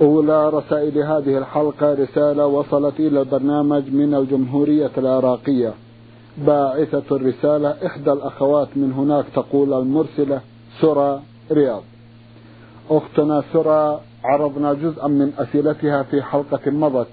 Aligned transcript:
أولى 0.00 0.48
رسائل 0.48 0.98
هذه 0.98 1.38
الحلقة 1.38 1.94
رسالة 1.94 2.46
وصلت 2.46 3.00
إلى 3.00 3.20
البرنامج 3.20 3.92
من 3.92 4.14
الجمهورية 4.14 4.90
العراقية. 4.98 5.72
باعثة 6.46 7.16
الرسالة 7.16 7.86
إحدى 7.86 8.12
الأخوات 8.12 8.68
من 8.76 8.92
هناك 8.92 9.24
تقول 9.34 9.72
المرسلة 9.72 10.40
سرى 10.80 11.20
رياض. 11.52 11.82
أختنا 12.90 13.42
سرى 13.52 14.00
عرضنا 14.24 14.72
جزءا 14.74 15.08
من 15.08 15.32
أسئلتها 15.38 16.02
في 16.02 16.22
حلقة 16.22 16.70
مضت 16.70 17.06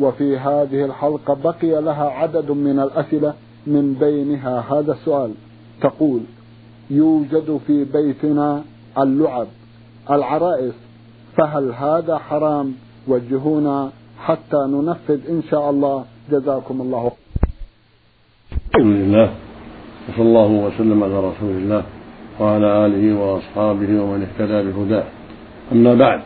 وفي 0.00 0.38
هذه 0.38 0.84
الحلقة 0.84 1.34
بقي 1.44 1.82
لها 1.82 2.04
عدد 2.04 2.50
من 2.50 2.78
الأسئلة 2.78 3.34
من 3.66 3.94
بينها 3.94 4.64
هذا 4.70 4.92
السؤال. 4.92 5.30
تقول 5.80 6.20
يوجد 6.90 7.60
في 7.66 7.84
بيتنا 7.84 8.62
اللعب 8.98 9.46
العرائس 10.10 10.83
فهل 11.36 11.72
هذا 11.72 12.18
حرام؟ 12.18 12.74
وجهونا 13.08 13.90
حتى 14.24 14.56
ننفذ 14.68 15.20
إن 15.28 15.42
شاء 15.50 15.70
الله. 15.70 16.04
جزاكم 16.30 16.80
الله. 16.80 17.12
الحمد 18.74 18.96
لله. 18.96 19.28
وصلى 20.08 20.22
الله 20.22 20.46
وسلم 20.46 21.04
على 21.04 21.18
رسول 21.18 21.50
الله 21.50 21.82
وعلى 22.40 22.86
آله 22.86 23.04
وأصحابه 23.20 24.02
ومن 24.02 24.26
اهتدى 24.26 24.70
بهداه. 24.70 25.04
أما 25.72 25.94
بعد 25.94 26.20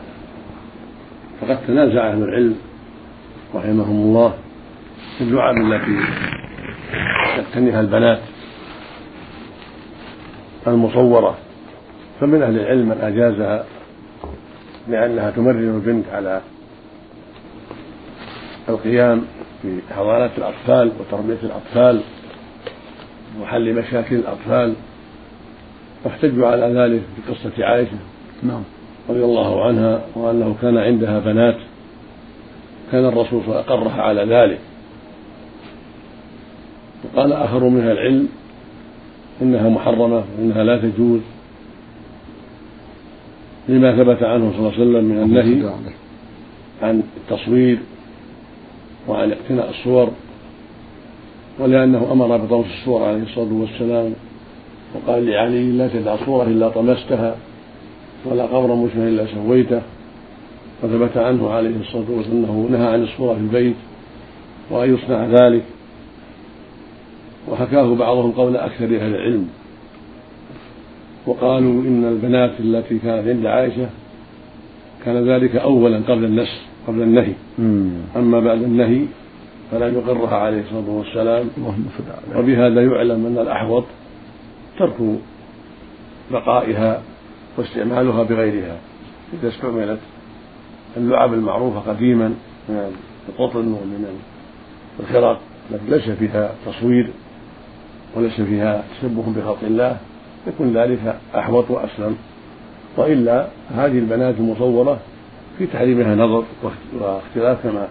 فقد 1.41 1.57
تنازع 1.67 2.11
أهل 2.11 2.23
العلم 2.23 2.55
رحمهم 3.55 3.97
الله 4.01 4.33
في 5.17 5.23
اللعب 5.23 5.55
التي 5.57 5.97
تقتنيها 7.37 7.81
البنات 7.81 8.19
المصورة. 10.67 11.37
فمن 12.19 12.41
أهل 12.41 12.59
العلم 12.59 12.89
من 12.89 12.97
أجازها 13.01 13.65
لأنها 14.89 15.31
تمرن 15.31 15.75
البنت 15.75 16.05
على 16.13 16.41
القيام 18.69 19.21
في 19.61 19.79
حضانات 19.95 20.31
الأطفال 20.37 20.91
وتربية 20.99 21.37
الأطفال 21.43 22.01
وحل 23.41 23.73
مشاكل 23.73 24.15
الأطفال. 24.15 24.73
واحتجوا 26.05 26.47
على 26.47 26.65
ذلك 26.65 27.01
في 27.15 27.31
قصة 27.33 27.65
عائشة 27.65 27.97
نعم. 28.43 28.63
رضي 29.09 29.23
الله 29.23 29.65
عنها 29.65 30.01
وأنه 30.15 30.55
كان 30.61 30.77
عندها 30.77 31.19
بنات. 31.19 31.57
كان 32.91 33.05
الرسول 33.05 33.41
صلى 33.41 33.41
الله 33.41 33.55
عليه 33.55 33.65
وسلم 33.65 33.73
أقرها 33.73 34.01
على 34.01 34.25
ذلك. 34.25 34.59
وقال 37.03 37.33
آخر 37.33 37.63
من 37.63 37.81
أهل 37.81 37.91
العلم 37.91 38.27
إنها 39.41 39.69
محرمة 39.69 40.23
وإنها 40.37 40.63
لا 40.63 40.77
تجوز. 40.77 41.21
لما 43.69 44.03
ثبت 44.03 44.23
عنه 44.23 44.51
صلى 44.51 44.59
الله 44.59 44.73
عليه 44.73 44.81
وسلم 44.81 45.05
من 45.05 45.23
النهي 45.23 45.73
عن 46.81 47.03
التصوير. 47.17 47.77
وعن 49.07 49.31
اقتناء 49.31 49.69
الصور 49.69 50.09
ولأنه 51.59 52.07
أمر 52.11 52.37
بطمس 52.37 52.65
الصور 52.65 53.03
عليه 53.03 53.23
الصلاة 53.23 53.53
والسلام 53.53 54.13
وقال 54.93 55.25
لعلي 55.25 55.71
لا 55.71 55.87
تدع 55.87 56.15
صورة 56.25 56.43
إلا 56.43 56.69
طمستها 56.69 57.35
ولا 58.25 58.45
قبر 58.45 58.75
مشبه 58.75 59.07
إلا 59.07 59.25
سويته. 59.25 59.81
وثبت 60.83 61.17
عنه 61.17 61.49
عليه 61.49 61.75
الصلاة 61.81 62.05
والسلام 62.09 62.37
أنه 62.43 62.67
نهى 62.71 62.87
عن 62.87 63.03
الصورة 63.03 63.33
في 63.33 63.39
البيت 63.39 63.75
وأن 64.71 64.93
يصنع 64.93 65.25
ذلك. 65.25 65.63
وحكاه 67.47 67.95
بعضهم 67.95 68.31
قول 68.31 68.57
أكثر 68.57 68.85
أهل 68.85 69.15
العلم. 69.15 69.47
وقالوا 71.25 71.81
إن 71.81 72.05
البنات 72.05 72.59
التي 72.59 72.99
كانت 72.99 73.27
عند 73.27 73.45
عائشة 73.45 73.89
كان 75.05 75.29
ذلك 75.29 75.55
أولا 75.55 75.97
قبل 75.97 76.25
النسخ 76.25 76.61
قبل 76.87 77.01
النهي. 77.01 77.33
أما 78.15 78.39
بعد 78.39 78.61
النهي 78.61 79.01
فلا 79.71 79.87
يقرها 79.87 80.35
عليه 80.35 80.61
الصلاة 80.61 80.89
والسلام. 80.89 81.49
وبهذا 82.35 82.83
يعلم 82.83 83.25
أن 83.25 83.37
الأحوط 83.37 83.83
ترك 84.79 84.95
بقائها 86.31 87.01
واستعمالها 87.57 88.23
بغيرها. 88.23 88.77
إذا 89.33 89.49
استعملت 89.49 89.99
اللعب 90.97 91.33
المعروفة 91.33 91.79
قديما 91.79 92.33
من 92.69 92.91
القطن 93.29 93.67
ومن 93.67 94.05
الخرق 94.99 95.39
التي 95.71 95.91
ليس 95.91 96.09
فيها 96.09 96.51
تصوير 96.65 97.09
وليس 98.15 98.41
فيها 98.41 98.83
تشبه 99.01 99.23
بخلق 99.37 99.59
الله. 99.63 99.97
يكون 100.47 100.77
ذلك 100.77 101.15
أحوط 101.35 101.71
وأسلم. 101.71 102.15
وإلا 102.97 103.47
هذه 103.75 103.99
البنات 103.99 104.35
المصورة 104.39 104.99
في 105.57 105.65
تحريمها 105.65 106.15
نظر 106.15 106.43
واختلاف 107.01 107.63
كما 107.63 107.87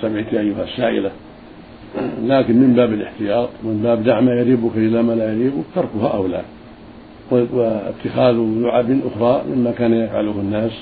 سمعت 0.00 0.34
أيها 0.34 0.64
السائلة. 0.64 1.10
لكن 2.22 2.56
من 2.56 2.74
باب 2.76 2.92
الاحتياط 2.92 3.48
ومن 3.64 3.80
باب 3.82 4.04
دع 4.04 4.20
ما 4.20 4.32
يريبك 4.32 4.76
إلى 4.76 5.02
ما 5.02 5.12
لا 5.12 5.32
يريبك 5.32 5.64
تركها 5.74 6.08
أولى 6.08 6.42
واتخاذ 7.30 8.34
لعب 8.34 9.00
أخرى 9.06 9.42
مما 9.50 9.70
كان 9.70 9.92
يفعله 9.94 10.30
الناس 10.30 10.72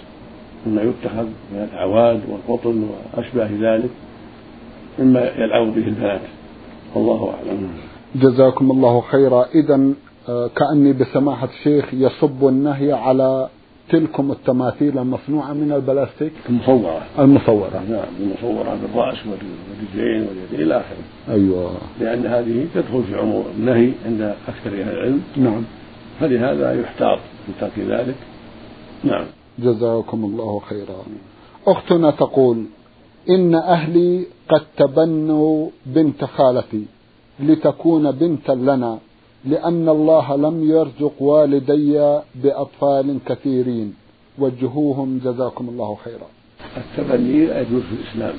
مما 0.66 0.82
يتخذ 0.82 1.24
من 1.24 1.68
الأعواد 1.72 2.20
والقطن 2.28 2.84
وأشباه 3.14 3.48
ذلك 3.60 3.90
مما 4.98 5.20
يلعب 5.20 5.66
به 5.74 5.86
البنات. 5.88 6.20
والله 6.94 7.34
أعلم. 7.34 7.68
جزاكم 8.14 8.70
الله 8.70 9.00
خيرا. 9.00 9.46
إذا 9.54 9.94
كأني 10.26 10.92
بسماحة 10.92 11.48
الشيخ 11.58 11.94
يصب 11.94 12.48
النهي 12.48 12.92
على 12.92 13.48
تلكم 13.88 14.32
التماثيل 14.32 14.98
المصنوعة 14.98 15.52
من 15.52 15.72
البلاستيك؟ 15.72 16.32
المصورة. 16.48 17.02
المصورة. 17.18 17.82
نعم 17.90 18.08
المصورة 18.20 18.78
بالرأس 18.82 19.18
والرجلين 19.26 20.28
واليدين 20.28 20.60
إلى 20.60 20.76
آخره. 20.76 21.34
أيوة. 21.34 21.70
لأن 22.00 22.26
هذه 22.26 22.66
تدخل 22.74 23.02
في 23.02 23.18
عموم 23.18 23.44
النهي 23.58 23.92
عند 24.06 24.20
أكثر 24.48 24.70
أهل 24.70 24.90
العلم. 24.90 25.22
نعم. 25.36 25.62
فلهذا 26.20 26.80
يحتاط 26.80 27.18
من 27.48 27.54
ترك 27.60 27.78
ذلك. 27.78 28.16
نعم. 29.04 29.24
جزاكم 29.58 30.24
الله 30.24 30.60
خيرا. 30.68 31.02
أختنا 31.66 32.10
تقول 32.10 32.64
إن 33.30 33.54
أهلي 33.54 34.26
قد 34.48 34.62
تبنوا 34.76 35.68
بنت 35.86 36.24
خالتي 36.24 36.84
لتكون 37.40 38.10
بنتا 38.10 38.52
لنا. 38.52 38.98
لأن 39.46 39.88
الله 39.88 40.36
لم 40.36 40.70
يرزق 40.70 41.22
والدي 41.22 42.18
بأطفال 42.42 43.18
كثيرين. 43.26 43.94
وجهوهم 44.38 45.20
جزاكم 45.24 45.68
الله 45.68 45.96
خيرا. 46.04 46.26
التبني 46.76 47.46
لا 47.46 47.60
يجوز 47.60 47.82
في 47.82 47.94
الإسلام. 48.02 48.34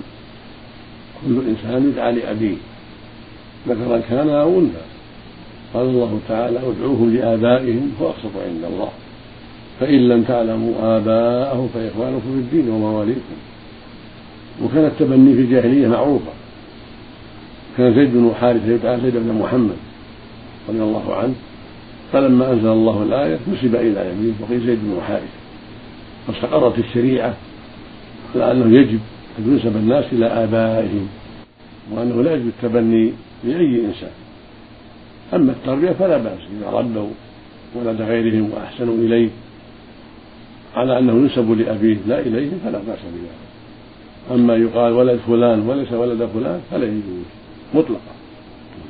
كل 1.25 1.41
إنسان 1.47 1.89
يدعى 1.89 2.11
لأبيه. 2.11 2.55
ذكرا 3.67 3.97
كان 4.09 4.29
أو 4.29 4.59
أنثى. 4.59 4.85
قال 5.73 5.85
الله 5.85 6.19
تعالى 6.27 6.59
ادعوهم 6.59 7.15
لآبائهم 7.15 7.91
أقسط 8.01 8.37
عند 8.47 8.63
الله. 8.73 8.89
فإن 9.79 10.09
لم 10.09 10.23
تعلموا 10.23 10.97
آباءهم 10.97 11.67
فإخوانكم 11.73 12.21
في 12.21 12.27
الدين 12.27 12.69
ومواليكم. 12.69 13.35
وكان 14.63 14.85
التبني 14.85 15.33
في 15.33 15.41
الجاهلية 15.41 15.87
معروفا. 15.87 16.33
كان 17.77 17.95
زيد 17.95 18.13
بن 18.13 18.31
حارثة 18.39 18.71
يدعى 18.71 19.01
زيد 19.01 19.17
بن 19.17 19.39
محمد. 19.39 19.77
رضي 20.69 20.81
الله 20.83 21.15
عنه 21.15 21.33
فلما 22.13 22.51
أنزل 22.51 22.67
الله 22.67 23.03
الآية 23.03 23.39
نسب 23.53 23.75
إلى 23.75 24.11
يمين 24.11 24.35
وقيل 24.41 24.59
زيد 24.65 24.79
بن 24.83 25.01
حارثة 25.07 25.45
واستقرت 26.27 26.79
الشريعة 26.79 27.33
على 28.35 28.51
أنه 28.51 28.77
يجب 28.79 28.99
أن 29.39 29.51
ينسب 29.51 29.77
الناس 29.77 30.05
إلى 30.11 30.25
آبائهم 30.25 31.07
وأنه 31.91 32.23
لا 32.23 32.33
يجب 32.33 32.47
التبني 32.47 33.11
لأي 33.43 33.85
إنسان. 33.85 34.11
أما 35.33 35.51
التربية 35.51 35.91
فلا 35.91 36.17
بأس 36.17 36.39
إذا 36.59 36.69
ربوا 36.69 37.09
ولد 37.75 38.01
غيرهم 38.01 38.49
وأحسنوا 38.53 38.95
إليه 38.95 39.29
على 40.75 40.99
أنه 40.99 41.13
ينسب 41.13 41.51
لأبيه 41.51 41.97
لا 42.07 42.19
إليهم 42.19 42.59
فلا 42.65 42.77
بأس 42.77 42.99
بذلك. 42.99 43.45
أما 44.31 44.55
يقال 44.55 44.93
ولد 44.93 45.19
فلان 45.27 45.59
وليس 45.59 45.91
ولد 45.91 46.29
فلان 46.33 46.61
فلا 46.71 46.85
يجوز 46.85 47.25
مطلقا. 47.73 48.15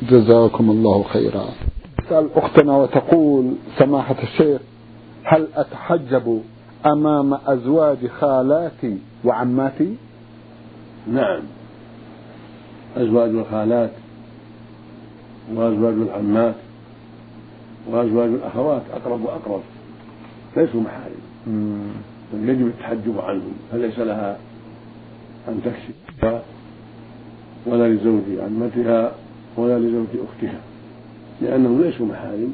جزاكم 0.10 0.70
الله 0.70 1.04
خيرا. 1.04 1.46
تسأل 1.98 2.30
أختنا 2.36 2.78
وتقول 2.78 3.54
سماحة 3.78 4.16
الشيخ 4.24 4.62
هل 5.24 5.48
أتحجب 5.56 6.42
أمام 6.86 7.34
أزواج 7.48 8.08
خالاتي 8.08 8.98
وعماتي؟ 9.26 9.96
نعم. 11.08 11.42
أزواج 12.98 13.30
الخالات 13.30 13.92
وأزواج 15.54 15.94
العمات 15.94 16.56
وأزواج 17.92 18.30
الأخوات 18.30 18.82
أقرب 18.94 19.26
وأقرب. 19.26 19.62
ليسوا 20.58 20.82
محارم. 20.82 21.22
يجب 22.34 22.68
التحجب 22.68 23.20
عنهم. 23.20 23.54
فليس 23.72 24.00
لها 24.00 24.38
أن 25.48 25.62
تكشف 25.66 26.42
ولا 27.66 27.88
لزوج 27.88 28.24
عمتها 28.40 29.12
ولا 29.58 29.80
لزوج 29.80 30.08
أختها 30.28 30.60
لأنهم 31.42 31.82
ليسوا 31.82 32.06
محارم 32.06 32.54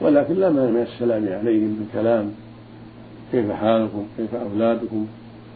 ولكن 0.00 0.34
لا 0.34 0.50
مانع 0.50 0.70
من 0.70 0.82
السلام 0.82 1.28
عليهم 1.28 1.76
بالكلام. 1.80 2.30
كيف 3.32 3.50
حالكم؟ 3.50 4.04
كيف 4.16 4.34
أولادكم؟ 4.34 5.06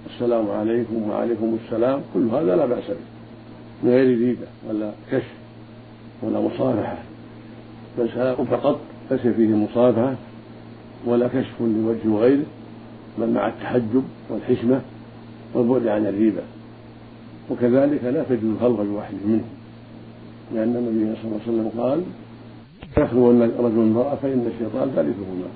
السلام 0.06 0.50
عليكم 0.50 1.10
وعليكم 1.10 1.58
السلام. 1.64 2.00
كل 2.14 2.28
هذا 2.28 2.56
لا 2.56 2.66
بأس 2.66 2.84
به 2.88 2.96
من 3.82 3.90
غير 3.90 4.18
ريبة 4.18 4.46
ولا 4.68 4.92
كشف 5.10 5.34
ولا 6.22 6.40
مصافحة. 6.40 6.98
بل 7.98 8.08
سلام 8.14 8.44
فقط 8.44 8.80
ليس 9.10 9.20
فيه 9.20 9.46
مصافحة 9.46 10.14
ولا 11.06 11.28
كشف 11.28 11.60
لوجه 11.60 12.20
غيره 12.20 12.44
بل 13.18 13.30
مع 13.30 13.48
التحجب 13.48 14.04
والحشمة 14.30 14.80
والبعد 15.54 15.86
عن 15.86 16.06
الريبة. 16.06 16.42
وكذلك 17.50 18.04
لا 18.04 18.22
تجوز 18.22 18.50
الخلق 18.54 18.82
بواحد 18.82 19.14
منهم. 19.26 19.57
لأن 20.54 20.76
النبي 20.76 21.16
صلى 21.22 21.24
الله 21.24 21.40
عليه 21.46 21.52
وسلم 21.52 21.80
قال 21.80 22.02
يخلو 22.98 23.30
رجل 23.66 23.78
امرأة 23.78 24.14
فإن 24.14 24.50
الشيطان 24.54 24.90
ثالثهما. 24.96 25.48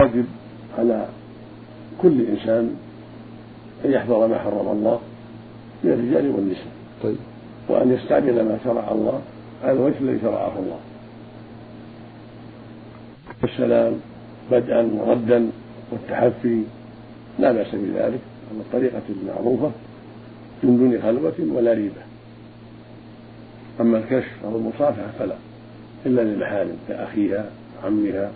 واجب 0.00 0.24
على 0.78 1.08
كل 2.02 2.26
إنسان 2.26 2.76
أن 3.84 3.90
يحذر 3.90 4.26
ما 4.26 4.38
حرم 4.38 4.68
الله 4.68 5.00
من 5.84 5.90
الرجال 5.90 6.30
والنساء 6.30 6.72
طيب. 7.02 7.16
وأن 7.68 7.92
يستعمل 7.92 8.44
ما 8.44 8.58
شرع 8.64 8.92
الله 8.92 9.20
على 9.64 9.72
الوجه 9.72 9.98
الذي 10.00 10.18
شرعه 10.22 10.58
الله. 10.58 10.78
السلام 13.44 13.92
بدءا 14.50 14.90
وردا 15.06 15.50
والتحفي 15.92 16.62
لا 17.38 17.52
بأس 17.52 17.74
بذلك. 17.74 18.20
على 18.50 18.60
الطريقة 18.60 19.02
المعروفة 19.08 19.70
من 20.62 20.78
دون 20.78 21.02
خلوة 21.02 21.56
ولا 21.56 21.72
ريبة. 21.72 22.13
أما 23.80 23.98
الكشف 23.98 24.44
أو 24.44 24.56
المصافحة 24.56 25.10
فلا. 25.18 25.34
إلا 26.06 26.20
للمحارم 26.22 26.76
كأخيها 26.88 27.44
عمها 27.84 28.30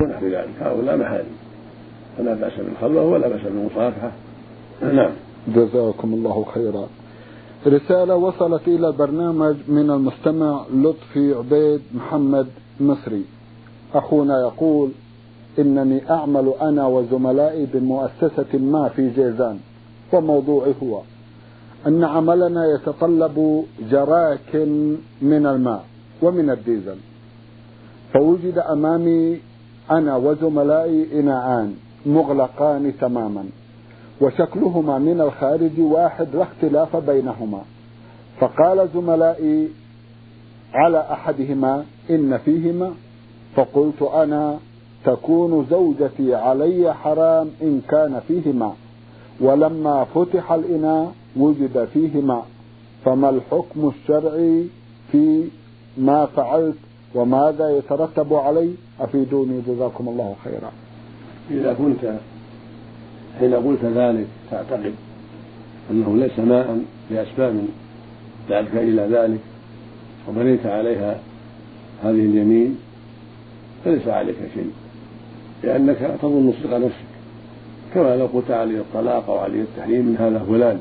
ونحو 0.00 0.26
ذلك. 0.26 0.48
هؤلاء 0.60 0.96
محارم. 0.96 1.36
فلا 2.18 2.34
بأس 2.34 2.52
بالخلوة 2.58 3.02
ولا 3.04 3.28
بأس 3.28 3.40
بالمصافحة 3.40 4.12
نعم. 4.98 5.10
جزاكم 5.48 6.14
الله 6.14 6.44
خيرا. 6.54 6.86
رسالة 7.66 8.16
وصلت 8.16 8.68
إلى 8.68 8.88
البرنامج 8.88 9.56
من 9.68 9.90
المستمع 9.90 10.64
لطفي 10.74 11.34
عبيد 11.34 11.80
محمد 11.94 12.46
مصري. 12.80 13.24
أخونا 13.94 14.40
يقول 14.40 14.90
إنني 15.58 16.10
أعمل 16.10 16.52
أنا 16.60 16.86
وزملائي 16.86 17.66
بمؤسسة 17.74 18.58
ما 18.58 18.88
في 18.96 19.08
جيزان 19.10 19.58
وموضوعي 20.12 20.74
هو 20.82 21.00
أن 21.86 22.04
عملنا 22.04 22.66
يتطلب 22.74 23.64
جراك 23.90 24.54
من 25.22 25.46
الماء 25.46 25.84
ومن 26.22 26.50
الديزل. 26.50 26.96
فوجد 28.12 28.58
أمامي 28.58 29.40
أنا 29.90 30.16
وزملائي 30.16 31.20
إناءان 31.20 31.74
مغلقان 32.06 32.92
تماما 33.00 33.44
وشكلهما 34.20 34.98
من 34.98 35.20
الخارج 35.20 35.80
واحد 35.80 36.28
لا 36.34 36.42
اختلاف 36.42 36.96
بينهما. 36.96 37.62
فقال 38.40 38.88
زملائي 38.94 39.68
على 40.74 41.00
أحدهما 41.00 41.84
إن 42.10 42.38
فيهما 42.38 42.90
فقلت 43.56 44.02
أنا 44.02 44.58
تكون 45.04 45.66
زوجتي 45.70 46.34
علي 46.34 46.94
حرام 46.94 47.50
إن 47.62 47.80
كان 47.88 48.20
فيه 48.28 48.52
ماء 48.52 48.76
ولما 49.40 50.04
فتح 50.04 50.52
الإناء 50.52 51.12
وجد 51.36 51.88
فيه 51.94 52.20
ماء 52.20 52.46
فما 53.04 53.30
الحكم 53.30 53.92
الشرعي 53.94 54.66
في 55.12 55.44
ما 55.98 56.26
فعلت 56.26 56.76
وماذا 57.14 57.78
يترتب 57.78 58.34
علي؟ 58.34 58.70
أفيدوني 59.00 59.60
جزاكم 59.68 60.08
الله 60.08 60.36
خيرا. 60.44 60.72
إذا 61.50 61.72
كنت 61.72 62.14
حين 63.38 63.54
قلت 63.54 63.84
ذلك 63.84 64.26
تعتقد 64.50 64.94
أنه 65.90 66.16
ليس 66.16 66.38
ماء 66.38 66.80
لأسباب 67.10 67.64
دعتك 68.50 68.74
إلى 68.74 69.02
ذلك 69.02 69.40
وبنيت 70.28 70.66
عليها 70.66 71.18
هذه 72.02 72.10
اليمين 72.10 72.78
فليس 73.84 74.08
عليك 74.08 74.36
شيء 74.54 74.70
لأنك 75.62 76.18
تظن 76.22 76.52
صدق 76.62 76.76
نفسك. 76.76 77.06
كما 77.94 78.16
لو 78.16 78.26
قلت 78.26 78.50
علي 78.50 78.78
الطلاق 78.78 79.30
أو 79.30 79.38
علي 79.38 79.60
التحريم 79.60 80.06
من 80.06 80.16
هذا 80.16 80.38
فلان. 80.38 80.80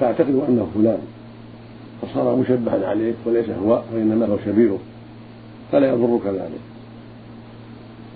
تعتقد 0.00 0.42
أنه 0.48 0.68
فلان 0.74 0.98
فصار 2.02 2.36
مشبها 2.36 2.88
عليك 2.88 3.14
وليس 3.26 3.46
هو 3.64 3.82
وإنما 3.94 4.26
هو 4.26 4.36
شبيهه 4.44 4.78
فلا 5.72 5.88
يضرك 5.88 6.26
ذلك. 6.26 6.60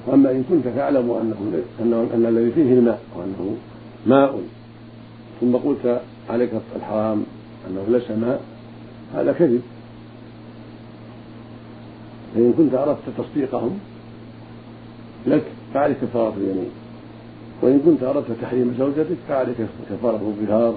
وأما 0.07 0.31
إن 0.31 0.45
كنت 0.51 0.69
تعلم 0.77 1.11
أنه 1.81 2.09
أن 2.15 2.27
الذي 2.27 2.51
فيه 2.51 2.73
الماء 2.73 3.01
وأنه 3.17 3.57
ماء 4.07 4.41
ثم 5.41 5.57
قلت 5.57 6.01
عليك 6.31 6.51
الحرام 6.77 7.25
أنه 7.69 7.85
ليس 7.89 8.11
ماء 8.11 8.41
هذا 9.15 9.33
كذب. 9.33 9.63
فإن 12.35 12.53
كنت 12.57 12.75
أردت 12.75 12.99
تصديقهم 13.19 13.79
لك 15.27 15.45
فعليك 15.75 15.97
كفارة 16.03 16.35
اليمين 16.37 16.71
وإن 17.63 17.81
كنت 17.85 18.03
أردت 18.03 18.27
تحريم 18.43 18.75
زوجتك 18.79 19.17
فعليك 19.29 19.57
كفارة 19.91 20.35
الظهار 20.41 20.75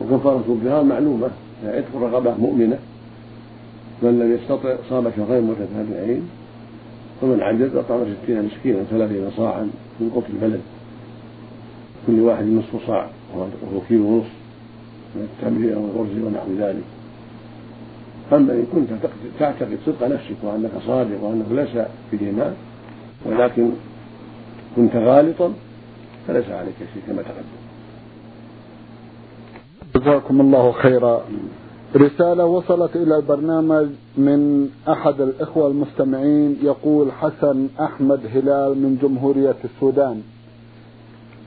وكفارة 0.00 0.44
الظهار 0.48 0.84
معلومة 0.84 1.30
عتق 1.64 1.96
رغبه 1.96 2.34
مؤمنة. 2.34 2.78
من 4.02 4.18
لم 4.18 4.34
يستطع 4.34 4.76
صام 4.90 5.10
شهرين 5.16 5.44
متتابعين 5.44 6.22
ومن 7.22 7.40
عجز 7.40 7.76
أطعم 7.76 8.00
ستين 8.22 8.42
مسكينا 8.42 8.82
ثلاثين 8.82 9.30
صاعا 9.36 9.70
من 10.00 10.10
قوت 10.14 10.24
البلد. 10.30 10.60
كل 12.06 12.20
واحد 12.20 12.44
نصف 12.44 12.86
صاع 12.86 13.08
وهو 13.36 13.80
كيلو 13.88 14.06
ونصف 14.06 14.30
من 15.14 15.28
التمر 15.28 15.74
أو 15.74 15.84
الأرز 15.84 16.24
ونحو 16.24 16.52
ذلك. 16.58 16.84
أما 18.32 18.52
إن 18.52 18.66
كنت 18.72 18.88
تعتقد 19.38 19.78
صدق 19.86 20.06
نفسك 20.06 20.36
وأنك 20.42 20.70
صادق 20.86 21.22
وأنه 21.22 21.46
ليس 21.50 21.86
فيه 22.10 22.30
ماء 22.30 22.56
ولكن 23.26 23.70
كنت 24.76 24.96
غالطا 24.96 25.52
فليس 26.28 26.48
عليك 26.50 26.74
شيء 26.78 27.02
كما 27.06 27.22
تقدم. 27.22 27.56
جزاكم 29.96 30.40
الله 30.40 30.72
خيرا. 30.72 31.20
رسالة 31.96 32.44
وصلت 32.44 32.96
إلى 32.96 33.16
البرنامج 33.16 33.86
من 34.16 34.68
أحد 34.88 35.20
الإخوة 35.20 35.66
المستمعين 35.66 36.56
يقول 36.62 37.12
حسن 37.12 37.68
أحمد 37.80 38.20
هلال 38.34 38.78
من 38.82 38.98
جمهورية 39.02 39.56
السودان. 39.64 40.22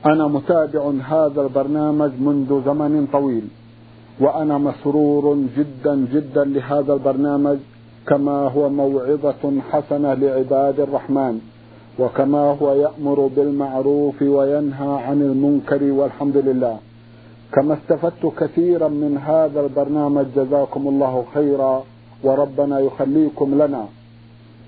أنا 0.06 0.26
متابع 0.26 0.92
هذا 1.08 1.42
البرنامج 1.42 2.10
منذ 2.20 2.64
زمن 2.66 3.06
طويل 3.12 3.42
وأنا 4.20 4.58
مسرور 4.58 5.38
جدا 5.56 6.06
جدا 6.14 6.44
لهذا 6.44 6.92
البرنامج 6.94 7.58
كما 8.06 8.48
هو 8.48 8.68
موعظة 8.68 9.60
حسنة 9.70 10.14
لعباد 10.14 10.80
الرحمن 10.80 11.40
وكما 11.98 12.38
هو 12.62 12.74
يأمر 12.74 13.26
بالمعروف 13.36 14.22
وينهى 14.22 15.02
عن 15.06 15.22
المنكر 15.22 15.82
والحمد 15.92 16.36
لله. 16.36 16.78
كما 17.52 17.74
استفدت 17.74 18.32
كثيرا 18.38 18.88
من 18.88 19.18
هذا 19.18 19.60
البرنامج 19.60 20.26
جزاكم 20.36 20.88
الله 20.88 21.24
خيرا 21.34 21.84
وربنا 22.24 22.80
يخليكم 22.80 23.62
لنا 23.62 23.86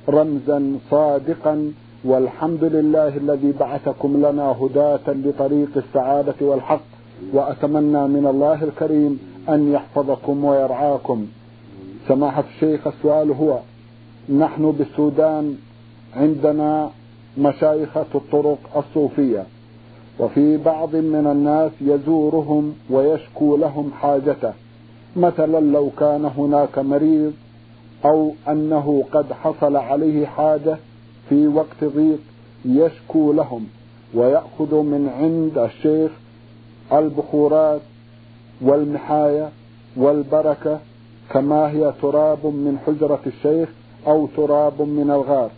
رمزا 0.08 0.78
صادقا 0.90 1.72
والحمد 2.04 2.64
لله 2.64 3.16
الذي 3.16 3.52
بعثكم 3.60 4.16
لنا 4.26 4.42
هداة 4.42 5.06
لطريق 5.08 5.68
السعادة 5.76 6.34
والحق 6.40 6.84
وأتمنى 7.32 8.08
من 8.08 8.26
الله 8.26 8.64
الكريم 8.64 9.18
أن 9.48 9.72
يحفظكم 9.72 10.44
ويرعاكم 10.44 11.26
سماحة 12.08 12.44
الشيخ 12.54 12.86
السؤال 12.86 13.30
هو 13.30 13.58
نحن 14.28 14.70
بالسودان 14.70 15.56
عندنا 16.16 16.90
مشايخة 17.38 18.06
الطرق 18.14 18.58
الصوفية. 18.76 19.46
وفي 20.18 20.56
بعض 20.56 20.96
من 20.96 21.26
الناس 21.26 21.72
يزورهم 21.80 22.74
ويشكو 22.90 23.56
لهم 23.56 23.90
حاجته 24.00 24.52
مثلا 25.16 25.60
لو 25.60 25.90
كان 25.98 26.24
هناك 26.24 26.78
مريض 26.78 27.32
أو 28.04 28.32
أنه 28.48 29.04
قد 29.12 29.32
حصل 29.32 29.76
عليه 29.76 30.26
حاجة 30.26 30.76
في 31.28 31.46
وقت 31.46 31.84
ضيق 31.84 32.18
يشكو 32.64 33.32
لهم 33.32 33.66
ويأخذ 34.14 34.74
من 34.74 35.08
عند 35.08 35.58
الشيخ 35.58 36.10
البخورات 36.92 37.80
والمحاية 38.60 39.48
والبركة 39.96 40.78
كما 41.30 41.70
هي 41.70 41.92
تراب 42.02 42.46
من 42.46 42.78
حجرة 42.86 43.20
الشيخ 43.26 43.68
أو 44.06 44.28
تراب 44.36 44.82
من 44.82 45.10
الغار. 45.10 45.50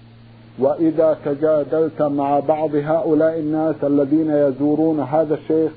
وإذا 0.58 1.18
تجادلت 1.24 2.02
مع 2.02 2.40
بعض 2.40 2.74
هؤلاء 2.74 3.38
الناس 3.38 3.74
الذين 3.82 4.30
يزورون 4.30 5.00
هذا 5.00 5.34
الشيخ 5.34 5.72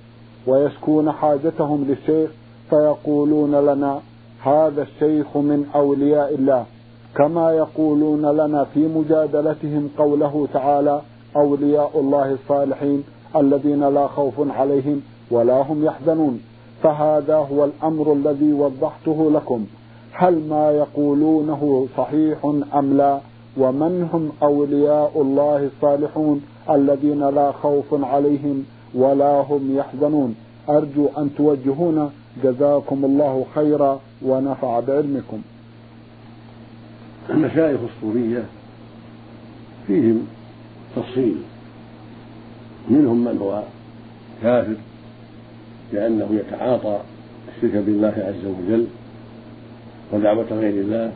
ويشكون 0.48 1.12
حاجتهم 1.12 1.86
للشيخ 1.88 2.30
فيقولون 2.70 3.56
لنا 3.56 4.00
هذا 4.44 4.82
الشيخ 4.82 5.38
من 5.38 5.66
أولياء 5.76 6.36
الله. 6.36 6.66
كما 7.16 7.52
يقولون 7.52 8.26
لنا 8.26 8.64
في 8.64 8.88
مجادلتهم 8.88 9.90
قوله 9.98 10.48
تعالى 10.54 11.02
أولياء 11.36 11.92
الله 12.00 12.32
الصالحين 12.32 13.04
الذين 13.36 13.84
لا 13.84 14.08
خوف 14.08 14.34
عليهم 14.40 15.02
ولا 15.32 15.62
هم 15.62 15.86
يحزنون. 15.86 16.42
فهذا 16.84 17.36
هو 17.36 17.66
الأمر 17.66 18.14
الذي 18.14 18.54
وضحته 18.54 19.32
لكم. 19.34 19.66
هل 20.14 20.48
ما 20.50 20.72
يقولونه 20.72 21.88
صحيح 21.98 22.46
أم 22.76 22.98
لا؟ 22.98 23.20
ومن 23.58 24.10
هم 24.14 24.32
أولياء 24.44 25.22
الله 25.22 25.70
الصالحون 25.76 26.42
الذين 26.70 27.30
لا 27.30 27.52
خوف 27.52 27.86
عليهم 27.92 28.66
ولا 28.96 29.42
هم 29.42 29.78
يحزنون؟ 29.78 30.36
أرجو 30.70 31.08
أن 31.18 31.30
توجهونا. 31.38 32.10
جزاكم 32.44 33.06
الله 33.06 33.46
خيرا 33.56 34.00
ونفع 34.22 34.80
بعلمكم. 34.80 35.42
المشايخ 37.30 37.80
الصورية 37.96 38.44
فيهم 39.88 40.28
تفصيل. 40.96 41.36
منهم 42.90 43.26
من 43.26 43.38
هو 43.38 43.64
كافر 44.44 44.76
لأنه 45.94 46.28
يتعاطى 46.32 47.00
الشرك 47.48 47.84
بالله 47.84 48.14
عز 48.18 48.46
وجل 48.46 48.88
ودعوة 50.14 50.48
غير 50.52 50.82
الله 50.82 51.12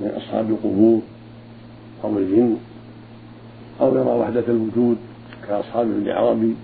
من 0.00 0.10
أصحاب 0.16 0.50
القبور. 0.50 1.00
أو 2.04 2.18
الجن 2.18 2.56
أو 3.80 3.96
يرى 3.96 4.10
وحدة 4.10 4.44
الوجود 4.48 4.96
كأصحاب 5.48 5.86
ابن 5.90 6.08
عربي 6.08 6.54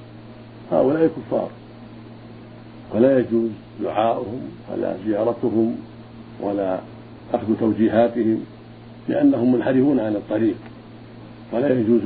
هؤلاء 0.73 1.11
كفار. 1.17 1.51
ولا 2.95 3.19
يجوز 3.19 3.51
دعاؤهم 3.83 4.41
ولا 4.73 4.97
زيارتهم 5.07 5.77
ولا 6.41 6.81
أخذ 7.35 7.47
توجيهاتهم 7.61 8.45
لأنهم 9.09 9.53
منحرفون 9.53 10.01
عن 10.01 10.17
الطريق. 10.17 10.57
ولا 11.53 11.81
يجوز 11.81 12.01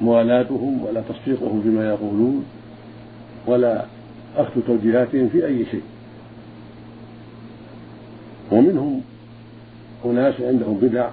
موالاتهم 0.00 0.84
ولا 0.84 1.02
تصديقهم 1.08 1.62
فيما 1.62 1.88
يقولون 1.88 2.44
ولا 3.46 3.84
أخذ 4.36 4.60
توجيهاتهم 4.66 5.28
في 5.28 5.46
أي 5.46 5.64
شيء. 5.70 5.82
ومنهم 8.52 9.00
أناس 10.10 10.34
عندهم 10.40 10.78
بدع 10.82 11.08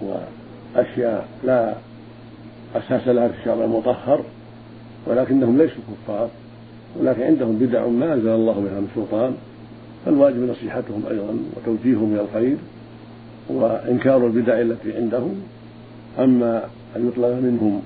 وأشياء 0.00 1.28
لا 1.44 1.74
أساس 2.74 3.08
لها 3.08 3.28
في 3.28 3.38
الشرع 3.40 3.64
المطهر 3.64 4.24
ولكنهم 5.06 5.58
ليسوا 5.58 5.82
كفار 6.04 6.28
ولكن 7.00 7.22
عندهم 7.22 7.58
بدع 7.58 7.86
ما 7.86 8.14
أنزل 8.14 8.28
الله 8.28 8.52
بها 8.52 8.80
من 8.80 8.88
سلطان 8.94 9.34
فالواجب 10.04 10.50
نصيحتهم 10.50 11.02
أيضا 11.10 11.38
وتوجيههم 11.56 12.12
إلى 12.12 12.20
الخير 12.20 12.56
وإنكار 13.48 14.26
البدع 14.26 14.60
التي 14.60 14.96
عندهم. 14.96 15.40
أما 16.18 16.64
أن 16.96 17.08
يطلب 17.08 17.44
منهم 17.44 17.82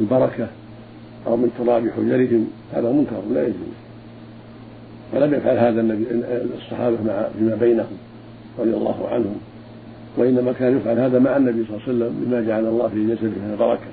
البركة 0.00 0.48
أو 1.26 1.36
من 1.36 1.50
تراب 1.58 1.90
حجرهم 1.90 2.46
هذا 2.72 2.92
منكر 2.92 3.22
لا 3.34 3.42
يجوز. 3.42 3.74
ولم 5.14 5.34
يفعل 5.34 5.58
هذا 5.58 5.80
النبي 5.80 6.06
الصحابة 6.58 6.96
مع 7.06 7.28
فيما 7.38 7.54
بينهم. 7.54 7.96
رضي 8.58 8.70
الله 8.70 9.08
عنهم. 9.08 9.36
وإنما 10.16 10.52
كان 10.52 10.76
يفعل 10.76 10.98
هذا 10.98 11.18
مع 11.18 11.36
النبي 11.36 11.64
صلى 11.64 11.76
الله 11.76 11.82
عليه 11.88 11.94
وسلم 11.94 12.24
بما 12.24 12.40
جعل 12.40 12.66
الله 12.66 12.88
في 12.88 13.06
جسده 13.06 13.28
من 13.28 13.50
البركة. 13.52 13.90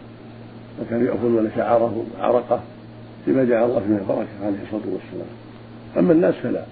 فكانوا 0.79 1.07
يأخذون 1.07 1.51
شعره 1.55 2.05
عرقه 2.19 2.61
بما 3.27 3.43
جعل 3.43 3.69
الله 3.69 3.79
فيه 3.79 3.95
البركة 3.95 4.27
عليه 4.43 4.57
الصلاة 4.63 4.93
والسلام. 4.93 5.27
أما 5.97 6.13
الناس 6.13 6.35
فلا. 6.35 6.63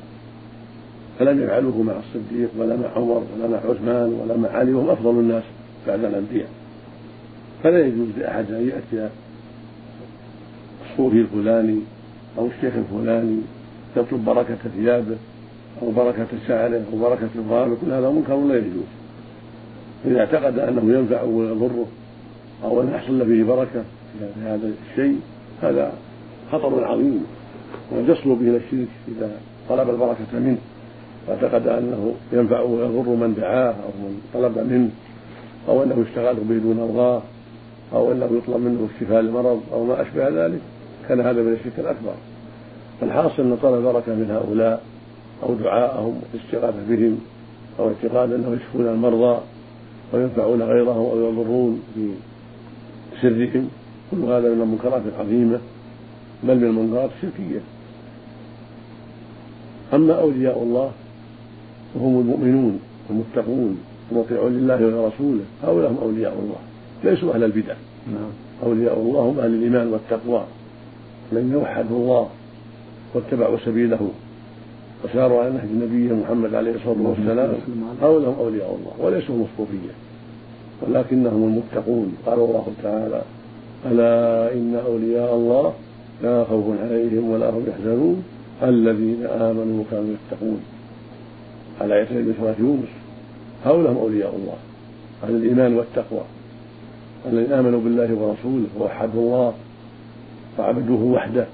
فلم 1.19 1.43
يفعلوه 1.43 1.81
مع 1.81 1.93
الصديق 1.93 2.49
ولا 2.57 2.75
مع 2.75 2.87
عمر 2.95 3.23
ولا 3.35 3.47
مع 3.47 3.57
عثمان 3.57 4.13
ولا 4.13 4.37
مع 4.37 4.49
علي 4.49 4.73
وهم 4.73 4.89
أفضل 4.89 5.09
الناس 5.11 5.43
بعد 5.87 6.05
الأنبياء. 6.05 6.49
فلا 7.63 7.85
يجوز 7.85 8.07
لأحد 8.17 8.51
أن 8.51 8.67
يأتي 8.67 9.09
الصوفي 10.91 11.17
الفلاني 11.17 11.79
أو 12.37 12.47
الشيخ 12.47 12.73
الفلاني 12.75 13.37
يطلب 13.97 14.25
بركة 14.25 14.57
ثيابه. 14.77 15.17
أو 15.81 15.91
بركة 15.91 16.27
شعره 16.47 16.81
أو 16.93 16.99
بركة 16.99 17.29
الظهر 17.35 17.77
كل 17.81 17.91
هذا 17.91 18.09
منكر 18.09 18.37
لا 18.37 18.57
يجوز. 18.57 18.89
إذا 20.05 20.19
اعتقد 20.19 20.59
أنه 20.59 20.97
ينفع 20.97 21.21
ويضره 21.21 21.85
أو 22.63 22.81
أن 22.81 22.91
يحصل 22.93 23.25
فيه 23.25 23.43
بركة 23.43 23.83
في 24.19 24.41
هذا 24.43 24.71
الشيء 24.91 25.19
هذا 25.61 25.93
خطر 26.51 26.85
عظيم. 26.85 27.25
ويصل 27.91 28.35
به 28.35 28.41
إلى 28.41 28.57
الشرك 28.57 28.87
إذا 29.07 29.31
طلب 29.69 29.89
البركة 29.89 30.33
منه. 30.33 30.57
واعتقد 31.27 31.67
أنه 31.67 32.13
ينفع 32.33 32.61
ويضر 32.61 33.09
من 33.09 33.33
دعاه 33.37 33.73
أو 33.73 33.91
من 33.99 34.21
طلب 34.33 34.57
منه. 34.57 34.89
أو 35.67 35.83
أنه 35.83 36.05
يستغاث 36.07 36.37
به 36.49 36.57
دون 36.57 36.79
الله 36.89 37.21
أو 37.93 38.11
أنه 38.11 38.25
يطلب 38.25 38.61
منه 38.61 38.87
الشفاء 38.95 39.21
لمرض 39.21 39.61
أو 39.73 39.83
ما 39.83 40.01
أشبه 40.01 40.29
ذلك. 40.29 40.61
كان 41.09 41.21
هذا 41.21 41.41
من 41.41 41.53
الشرك 41.53 41.79
الأكبر. 41.79 42.13
فالحاصل 43.01 43.43
أن 43.43 43.57
طلب 43.61 43.73
البركة 43.73 44.15
من 44.15 44.31
هؤلاء 44.31 44.83
أو 45.43 45.53
دعاءهم 45.53 46.21
والاستغاثة 46.33 46.83
بهم 46.89 47.19
أو 47.79 47.87
اعتقاد 47.87 48.31
أنهم 48.31 48.53
يشفون 48.53 48.87
المرضى 48.87 49.39
وينفعون 50.13 50.61
غيرهم 50.61 51.05
أو 51.05 51.29
يضرون 51.29 51.81
في 51.95 52.09
سرهم. 53.21 53.69
كل 54.11 54.17
هذا 54.17 54.53
من 54.53 54.61
المنكرات 54.61 55.01
العظيمة 55.15 55.59
بل 56.43 56.55
من 56.55 56.63
المنكرات 56.63 57.09
الشركية. 57.17 57.59
أما 59.93 60.13
أولياء 60.13 60.63
الله 60.63 60.91
وهم 61.95 62.19
المؤمنون 62.19 62.79
المتقون 63.09 63.79
المطيعون 64.11 64.53
لله 64.53 64.75
ولرسوله 64.75 65.43
هؤلاء 65.63 65.91
هم 65.91 65.97
أولياء 66.01 66.33
الله 66.33 66.57
ليسوا 67.03 67.33
أهل 67.33 67.43
البدع. 67.43 67.73
نعم. 68.07 68.31
أولياء 68.63 68.99
الله 68.99 69.21
هم 69.21 69.39
أهل 69.39 69.53
الإيمان 69.53 69.87
والتقوى 69.87 70.43
الذين 71.31 71.55
وحدوا 71.55 71.97
الله 71.97 72.29
واتبعوا 73.13 73.57
سبيله. 73.65 74.09
وساروا 75.03 75.41
على 75.41 75.49
نهج 75.49 75.69
النبي 75.71 76.13
محمد 76.13 76.55
عليه 76.55 76.75
الصلاة 76.75 76.95
والسلام 77.01 77.53
هؤلاء 78.01 78.29
هم 78.29 78.35
أولياء 78.39 78.77
الله 78.79 79.05
وليسوا 79.05 79.35
هم 79.35 79.45
الصوفيه 79.51 79.93
ولكنهم 80.81 81.43
المتقون. 81.43 82.17
قال 82.25 82.39
الله 82.39 82.67
تعالى 82.83 83.21
ألا 83.91 84.53
إن 84.53 84.75
أولياء 84.85 85.35
الله 85.35 85.73
لا 86.23 86.43
خوف 86.43 86.65
عليهم 86.83 87.29
ولا 87.29 87.49
هم 87.49 87.63
يحزنون. 87.67 88.23
الذين 88.63 89.25
آمنوا 89.25 89.83
وكانوا 89.83 90.13
يتقون. 90.15 90.61
على 91.81 91.93
آية 91.93 92.09
من 92.09 92.35
سورة 92.39 92.55
يونس 92.59 92.89
هؤلاء 93.65 93.91
هم 93.91 93.97
أولياء 93.97 94.35
الله 94.35 94.57
أهل 95.23 95.35
الإيمان 95.35 95.73
والتقوى. 95.73 96.21
الذين 97.25 97.53
آمنوا 97.53 97.81
بالله 97.81 98.13
ورسوله 98.13 98.67
ووحدوا 98.79 99.21
الله 99.21 99.53
وعبدوه 100.59 101.03
وحده 101.03 101.45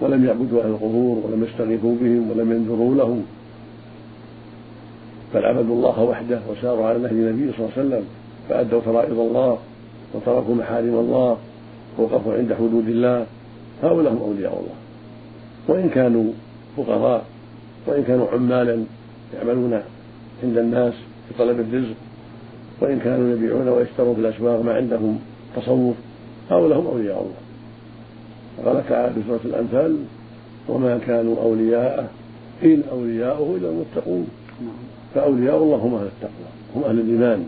ولم 0.00 0.24
يعبدوا 0.24 0.62
أهل 0.62 0.70
القبور 0.70 1.22
ولم 1.24 1.44
يستغيثوا 1.44 1.94
بهم 2.00 2.30
ولم 2.30 2.52
ينذروا 2.52 2.94
لهم. 2.94 3.24
بل 5.34 5.44
عبدوا 5.44 5.74
الله 5.74 6.02
وحده 6.02 6.40
وساروا 6.50 6.86
على 6.86 6.98
نهج 6.98 7.12
النبي 7.12 7.52
صلى 7.52 7.58
الله 7.58 7.70
عليه 7.76 7.88
وسلم 7.88 8.04
فأدوا 8.48 8.80
فرائض 8.80 9.18
الله 9.18 9.58
وتركوا 10.14 10.54
محارم 10.54 10.94
الله 10.94 11.36
ووقفوا 11.98 12.34
عند 12.34 12.52
حدود 12.52 12.88
الله. 12.88 13.26
هؤلاء 13.82 14.12
هم 14.12 14.18
أولياء 14.18 14.52
الله. 14.52 14.76
وإن 15.68 15.88
كانوا 15.88 16.32
فقراء 16.76 17.24
وإن 17.86 18.02
كانوا 18.02 18.26
عمالا 18.32 18.84
يعملون 19.34 19.82
عند 20.42 20.58
الناس 20.58 20.94
في 21.28 21.34
طلب 21.38 21.60
الرزق 21.60 21.96
وإن 22.80 22.98
كانوا 22.98 23.32
يبيعون 23.32 23.68
ويشترون 23.68 24.14
في 24.14 24.20
الأسواق 24.20 24.62
ما 24.62 24.74
عندهم 24.74 25.18
تصوف 25.56 25.94
هؤلاء 26.50 26.78
هم 26.78 26.86
أولياء 26.86 27.18
الله. 27.20 27.43
قال 28.64 28.88
تعالى 28.88 29.14
في 29.14 29.20
سورة 29.28 29.40
الأنفال 29.44 29.96
وما 30.68 30.98
كانوا 30.98 31.36
أولياءه 31.42 32.08
إن 32.64 32.82
أولياؤه 32.90 33.56
إلا 33.56 33.68
المتقون. 33.68 34.26
فأولياء 35.14 35.62
الله 35.62 35.76
هم 35.76 35.94
أهل 35.94 36.06
التقوى 36.06 36.50
هم 36.76 36.84
أهل 36.84 37.00
الإيمان. 37.00 37.46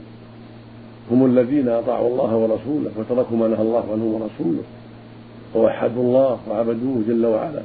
هم 1.10 1.26
الذين 1.26 1.68
أطاعوا 1.68 2.08
الله 2.08 2.36
ورسوله 2.36 2.90
وتركوا 2.96 3.36
ما 3.36 3.48
نهى 3.48 3.62
الله 3.62 3.92
عنه 3.92 4.04
ورسوله. 4.04 4.62
ووحدوا 5.54 6.02
الله 6.02 6.38
وعبدوه 6.50 7.02
جل 7.08 7.26
وعلا. 7.26 7.62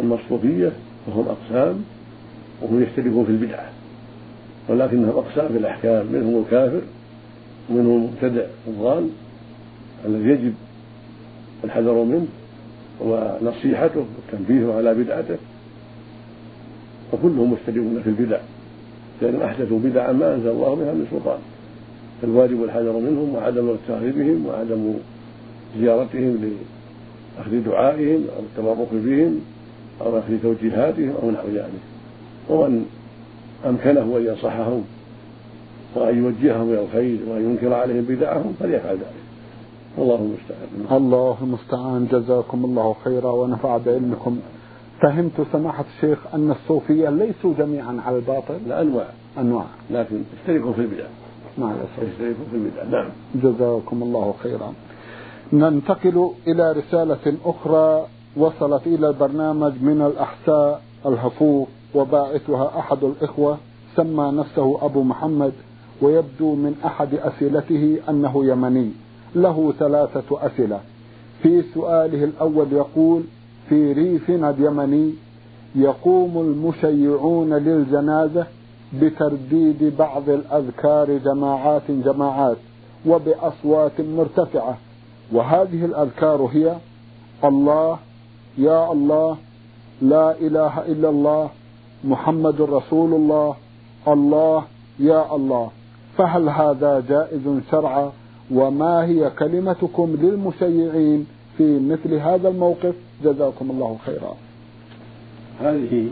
أما 0.00 0.14
الصوفية 0.14 0.72
فهم 1.06 1.24
أقسام 1.28 1.84
وهم 2.62 2.82
يختلفون 2.82 3.24
في 3.24 3.30
البدعة. 3.30 3.70
ولكنهم 4.68 5.08
أقسام 5.08 5.48
في 5.48 5.58
الأحكام 5.58 6.06
منهم 6.12 6.42
الكافر 6.42 6.80
ومنهم 7.70 7.96
المبتدع 7.96 8.44
الضال 8.68 9.08
الذي 10.06 10.28
يجب 10.28 10.54
الحذر 11.64 11.94
منه 11.94 12.26
ونصيحته 13.00 14.04
والتنبيه 14.16 14.74
على 14.74 14.94
بدعته. 14.94 15.36
وكلهم 17.12 17.52
مشتركون 17.52 18.00
في 18.04 18.10
البدع 18.10 18.38
لأنهم 19.22 19.42
أحدثوا 19.42 19.78
بدعا 19.78 20.12
ما 20.12 20.34
أنزل 20.34 20.48
الله 20.48 20.74
بها 20.74 20.92
من 20.92 21.06
سلطان. 21.10 21.38
فالواجب 22.22 22.64
الحذر 22.64 22.92
منهم 22.92 23.34
وعدم 23.34 23.64
الاغترار 23.64 24.12
بهم 24.12 24.46
وعدم 24.46 24.94
زيارتهم 25.80 26.54
لأخذ 27.38 27.64
دعائهم 27.64 28.24
أو 28.36 28.42
التبرك 28.42 28.88
بهم 28.92 29.40
أو 30.00 30.18
أخذ 30.18 30.38
توجيهاتهم 30.42 31.12
أو 31.22 31.30
نحو 31.30 31.48
ذلك. 31.48 31.82
ومن 32.48 32.86
أمكنه 33.66 34.16
أن 34.16 34.26
ينصحهم 34.26 34.84
وأن 35.94 36.18
يوجههم 36.18 36.72
إلى 36.72 36.82
الخير 36.82 37.18
وأن 37.28 37.50
ينكر 37.50 37.74
عليهم 37.74 38.04
بدعهم 38.08 38.54
فليفعل 38.60 38.94
ذلك. 38.94 39.17
الله 40.02 40.14
المستعان. 40.14 40.98
الله 41.02 41.36
المستعان. 41.42 42.08
جزاكم 42.12 42.64
الله 42.64 42.94
خيرا 43.04 43.30
ونفع 43.30 43.76
بعلمكم. 43.76 44.38
فهمت 45.02 45.46
سماحة 45.52 45.84
الشيخ 45.96 46.18
أن 46.34 46.50
الصوفية 46.50 47.10
ليسوا 47.10 47.54
جميعا 47.58 48.00
على 48.06 48.16
الباطل؟ 48.16 48.58
لا 48.66 48.82
أنواع. 48.82 49.06
أنواع. 49.38 49.64
لكن 49.90 50.22
يشتركوا 50.40 50.72
في 50.72 50.80
البدع. 50.80 51.04
نعم 51.58 51.76
يشتركوا 52.02 52.44
في 52.50 52.56
البدع. 52.56 52.84
نعم. 52.84 53.10
جزاكم 53.34 54.02
الله 54.02 54.34
خيرا. 54.42 54.72
ننتقل 55.52 56.30
إلى 56.46 56.72
رسالة 56.72 57.34
أخرى 57.44 58.06
وصلت 58.36 58.86
إلى 58.86 59.08
البرنامج 59.08 59.72
من 59.82 60.02
الأحساء 60.02 60.82
الهفوف 61.06 61.68
وباعثها 61.94 62.78
أحد 62.78 63.04
الإخوة 63.04 63.58
سمى 63.96 64.32
نفسه 64.32 64.78
أبو 64.82 65.02
محمد 65.02 65.52
ويبدو 66.02 66.54
من 66.54 66.74
أحد 66.84 67.14
أسئلته 67.14 67.98
أنه 68.08 68.46
يمني. 68.46 68.90
له 69.34 69.72
ثلاثة 69.78 70.46
أسئلة. 70.46 70.80
في 71.42 71.62
سؤاله 71.74 72.24
الأول 72.24 72.72
يقول 72.72 73.22
في 73.68 73.92
ريفنا 73.92 74.50
اليمني 74.50 75.14
يقوم 75.74 76.38
المشيعون 76.38 77.54
للجنازة 77.54 78.46
بترديد 79.00 79.96
بعض 79.98 80.28
الأذكار 80.28 81.18
جماعات 81.18 81.90
جماعات 81.90 82.56
وبأصوات 83.06 84.00
مرتفعة. 84.00 84.78
وهذه 85.32 85.84
الأذكار 85.84 86.42
هي 86.52 86.76
الله 87.44 87.98
يا 88.58 88.92
الله 88.92 89.36
لا 90.02 90.38
إله 90.40 90.78
إلا 90.86 91.08
الله 91.08 91.50
محمد 92.04 92.60
رسول 92.60 93.14
الله 93.14 93.54
الله 94.08 94.64
يا 94.98 95.34
الله. 95.36 95.70
فهل 96.18 96.48
هذا 96.48 97.04
جائز 97.08 97.60
شرعا؟ 97.70 98.12
وما 98.50 99.04
هي 99.04 99.30
كلمتكم 99.30 100.16
للمشيعين 100.20 101.26
في 101.56 101.78
مثل 101.78 102.14
هذا 102.14 102.48
الموقف؟ 102.48 102.94
جزاكم 103.24 103.70
الله 103.70 103.98
خيرا. 104.06 104.36
هذه 105.60 106.08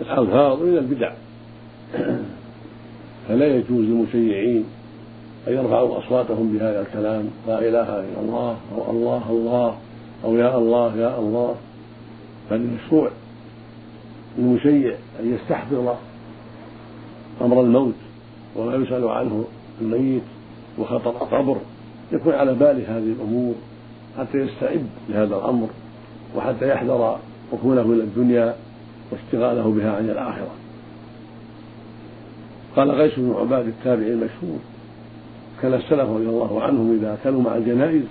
الألفاظ 0.00 0.62
من 0.62 0.78
البدع. 0.78 1.12
فلا 3.28 3.46
يجوز 3.46 3.84
للمشيعين 3.84 4.64
أن 5.48 5.52
يرفعوا 5.52 5.98
أصواتهم 5.98 6.52
بهذا 6.52 6.80
الكلام. 6.80 7.30
لا 7.46 7.58
إله 7.58 8.00
إلا 8.00 8.20
الله 8.20 8.56
أو 8.74 8.90
الله 8.90 9.30
الله 9.30 9.76
أو 10.24 10.36
يا 10.36 10.58
الله 10.58 10.96
يا 10.96 11.18
الله. 11.18 11.54
بل 12.50 12.56
المشروع 12.56 13.10
للمشيع 14.38 14.94
أن 15.20 15.34
يستحضر 15.34 15.96
أمر 17.40 17.60
الموت 17.60 17.94
وما 18.56 18.74
يسأل 18.74 19.08
عنه 19.08 19.44
الميت. 19.80 20.22
وخطر 20.78 21.10
القبر 21.10 21.56
يكون 22.12 22.34
على 22.34 22.54
باله 22.54 22.98
هذه 22.98 23.12
الأمور 23.12 23.54
حتى 24.18 24.38
يستعد 24.38 24.86
لهذا 25.08 25.36
الأمر 25.36 25.68
وحتى 26.36 26.68
يحذر 26.68 27.18
ركونه 27.52 27.82
إلى 27.82 28.02
الدنيا 28.02 28.56
واشتغاله 29.12 29.70
بها 29.70 29.96
عن 29.96 30.10
الآخرة. 30.10 30.50
قال 32.76 32.90
غيث 32.90 33.18
بن 33.18 33.34
عباد 33.34 33.66
التابعي 33.66 34.12
المشهور 34.12 34.58
كان 35.62 35.74
السلف 35.74 36.10
رضي 36.10 36.26
الله 36.26 36.62
عنهم 36.62 36.98
إذا 36.98 37.18
كانوا 37.24 37.42
مع 37.42 37.56
الجنائز 37.56 38.02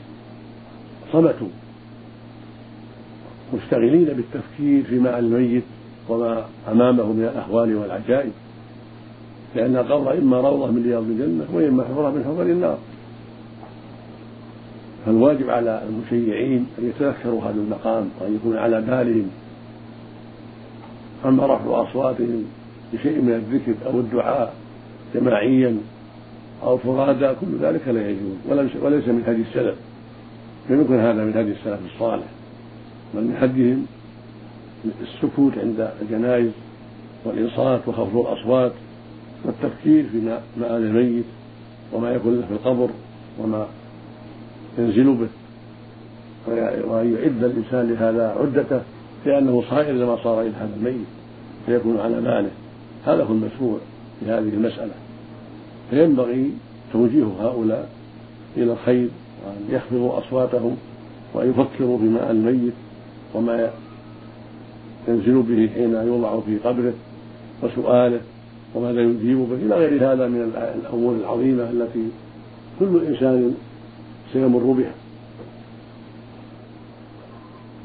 صمتوا 1.12 1.48
مشتغلين 3.54 4.06
بالتفكير 4.06 4.84
في 4.84 5.00
معنى 5.00 5.20
الميت 5.20 5.64
وما 6.10 6.46
أمامه 6.72 7.04
من 7.04 7.24
الأهوال 7.24 7.76
والعجائب. 7.76 8.32
لأن 9.56 9.76
القبر 9.76 10.18
إما 10.18 10.42
روضة 10.42 10.72
من 10.72 10.84
رياض 10.84 11.04
الجنة 11.04 11.46
وإما 11.54 11.84
حفرة 11.84 12.10
من 12.10 12.24
حفر 12.24 12.42
النار. 12.42 12.78
فالواجب 15.06 15.50
على 15.50 15.84
المشيعين 15.90 16.68
أن 16.80 16.90
يتذكروا 16.90 17.42
هذا 17.44 17.56
المقام 17.56 18.10
وأن 18.22 18.36
يكون 18.36 18.58
على 18.58 18.82
بالهم. 18.82 19.30
أما 21.26 21.46
رفع 21.46 21.90
أصواتهم 21.90 22.46
بشيء 22.94 23.22
من 23.22 23.32
الذكر 23.32 23.74
أو 23.86 24.00
الدعاء 24.00 24.54
جماعيا 25.16 25.78
أو 26.64 26.78
فرادى 26.78 27.28
كل 27.42 27.58
ذلك 27.62 27.88
لا 27.88 28.10
يجوز. 28.10 28.36
وليس 28.82 29.08
من 29.08 29.24
هدي 29.28 29.42
السلف. 29.42 29.76
لم 30.70 30.82
يكن 30.82 31.00
هذا 31.00 31.24
من 31.24 31.38
هدي 31.38 31.52
السلف 31.52 31.80
الصالح. 31.94 32.26
بل 33.14 33.22
من 33.22 33.38
هديهم 33.42 33.86
السكوت 35.02 35.58
عند 35.58 35.92
الجنائز 36.02 36.52
والإنصات 37.26 37.88
وخفض 37.88 38.18
الأصوات. 38.18 38.72
والتفكير 39.46 40.06
في 40.12 40.38
مآل 40.58 40.84
الميت 40.84 41.26
وما 41.94 42.12
يكون 42.12 42.36
له 42.36 42.46
في 42.48 42.54
القبر 42.54 42.90
وما 43.40 43.68
ينزل 44.78 45.14
به. 45.14 45.28
وأن 46.88 47.16
يعد 47.16 47.44
الإنسان 47.44 47.94
لهذا 47.94 48.36
عدته 48.40 48.82
لأنه 49.26 49.64
صائر 49.70 49.94
لما 49.94 50.24
صار 50.24 50.42
إلى 50.42 50.52
هذا 50.60 50.76
الميت 50.78 51.06
فيكون 51.66 52.00
على 52.00 52.22
باله 52.22 52.50
هذا 53.06 53.24
هو 53.24 53.34
المشروع 53.34 53.78
في 54.20 54.26
هذه 54.26 54.50
المسألة. 54.54 54.94
فينبغي 55.90 56.52
توجيه 56.94 57.26
هؤلاء 57.40 57.90
إلى 58.58 58.72
الخير 58.72 59.10
وأن 59.46 59.76
يخفضوا 59.76 60.20
أصواتهم 60.20 60.78
وأن 61.34 61.50
يفكروا 61.50 61.98
بماء 61.98 62.32
الميت 62.32 62.74
وما 63.34 63.70
ينزل 65.08 65.42
به 65.42 65.70
حين 65.74 65.94
يوضع 65.94 66.40
في 66.40 66.58
قبره 66.58 66.94
وسؤاله 67.64 68.20
وماذا 68.76 69.02
يجيب 69.02 69.38
به؟ 69.38 69.56
إلى 69.56 69.76
غير 69.76 70.14
هذا 70.14 70.28
من 70.28 70.42
الأمور 70.82 71.16
العظيمة 71.16 71.64
التي 71.64 72.10
كل 72.80 73.06
إنسان 73.08 73.56
سيمر 74.34 74.60
بها. 74.60 74.94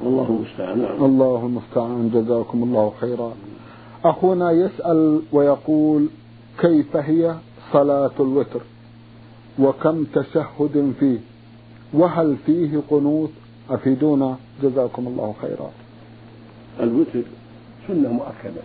والله 0.05 0.29
المستعان. 0.29 0.83
نعم. 0.83 1.05
الله 1.05 1.47
المستعان. 1.47 2.11
جزاكم 2.15 2.63
الله 2.63 2.93
خيرا. 3.01 3.33
أخونا 4.05 4.51
يسأل 4.51 5.23
ويقول 5.33 6.07
كيف 6.61 6.97
هي 6.97 7.35
صلاة 7.73 8.11
الوتر؟ 8.21 8.61
وكم 9.59 10.05
تشهد 10.05 10.93
فيه؟ 11.01 11.19
وهل 11.93 12.37
فيه 12.47 12.81
قنوت 12.91 13.31
أفيدونا. 13.71 14.37
جزاكم 14.63 15.07
الله 15.07 15.35
خيرا. 15.43 15.71
الوتر 16.81 17.23
سنة 17.89 18.09
مؤكدة 18.09 18.63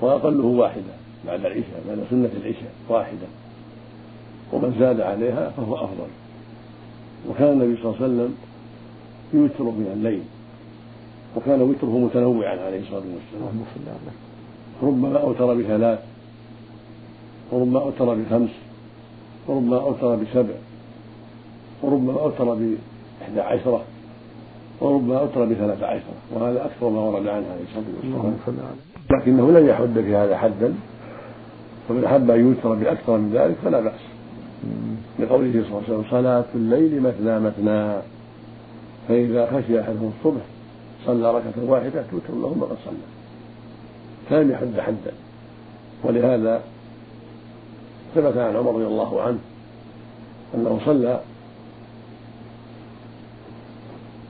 وأقله 0.00 0.44
واحدة. 0.44 1.03
بعد 1.26 1.40
العشاء 1.40 1.82
بعد 1.88 1.98
سنة 2.10 2.30
العشاء 2.42 2.72
واحدة. 2.88 3.26
ومن 4.52 4.76
زاد 4.78 5.00
عليها 5.00 5.50
فهو 5.56 5.74
أفضل. 5.74 6.10
وكان 7.30 7.52
النبي 7.52 7.82
صلى 7.82 7.84
الله 7.84 8.02
عليه 8.02 8.06
وسلم 8.06 8.34
يوتر 9.34 9.64
من 9.64 9.90
الليل. 9.96 10.22
وكان 11.36 11.62
وتره 11.62 11.98
متنوعا 11.98 12.56
عليه 12.66 12.80
الصلاة 12.80 13.02
والسلام. 13.14 13.98
ربما 14.82 15.18
أوتر 15.18 15.54
بثلاث 15.54 15.98
وربما 17.52 17.80
أوتر 17.80 18.14
بخمس 18.14 18.50
وربما 19.48 19.80
أوتر 19.80 20.16
بسبع 20.16 20.54
وربما 21.82 22.20
أوتر 22.20 22.44
بإحدى 22.44 23.40
عشرة 23.40 23.82
وربما 24.80 25.18
أوتر 25.18 25.44
بثلاث 25.44 25.82
عشرة. 25.82 26.14
وهذا 26.32 26.64
أكثر 26.64 26.88
ما 26.88 27.00
ورد 27.00 27.26
عنه 27.26 27.46
عليه 27.46 27.64
الصلاة 27.68 27.84
والسلام. 27.96 28.76
لكنه 29.10 29.50
لم 29.50 29.68
يحد 29.68 29.94
في 29.94 30.16
هذا 30.16 30.36
حدا. 30.36 30.74
فمن 31.88 32.04
أحب 32.04 32.30
أن 32.30 32.40
يوتر 32.40 32.74
بأكثر 32.74 33.16
من 33.16 33.30
ذلك 33.34 33.56
فلا 33.64 33.80
بأس. 33.80 34.00
لقوله 35.18 35.52
صلى 35.52 35.62
الله 35.62 35.82
عليه 35.88 35.94
وسلم 35.94 36.04
صلاة 36.10 36.44
الليل 36.54 37.02
مثنى 37.02 37.40
مثنى. 37.40 38.02
فإذا 39.08 39.46
خشي 39.46 39.80
أحدهم 39.80 40.12
الصبح 40.18 40.42
صلى 41.06 41.34
ركعة 41.34 41.70
واحدة 41.70 42.04
توتر 42.10 42.34
له 42.40 42.54
ما 42.54 42.66
قد 42.66 42.76
صلى. 42.84 42.94
فلم 44.30 44.50
يحد 44.50 44.80
حدا. 44.80 45.12
ولهذا 46.04 46.62
ثبت 48.14 48.36
عن 48.36 48.56
عمر 48.56 48.74
رضي 48.74 48.86
الله 48.86 49.22
عنه 49.22 49.38
أنه 50.54 50.80
صلى 50.86 51.20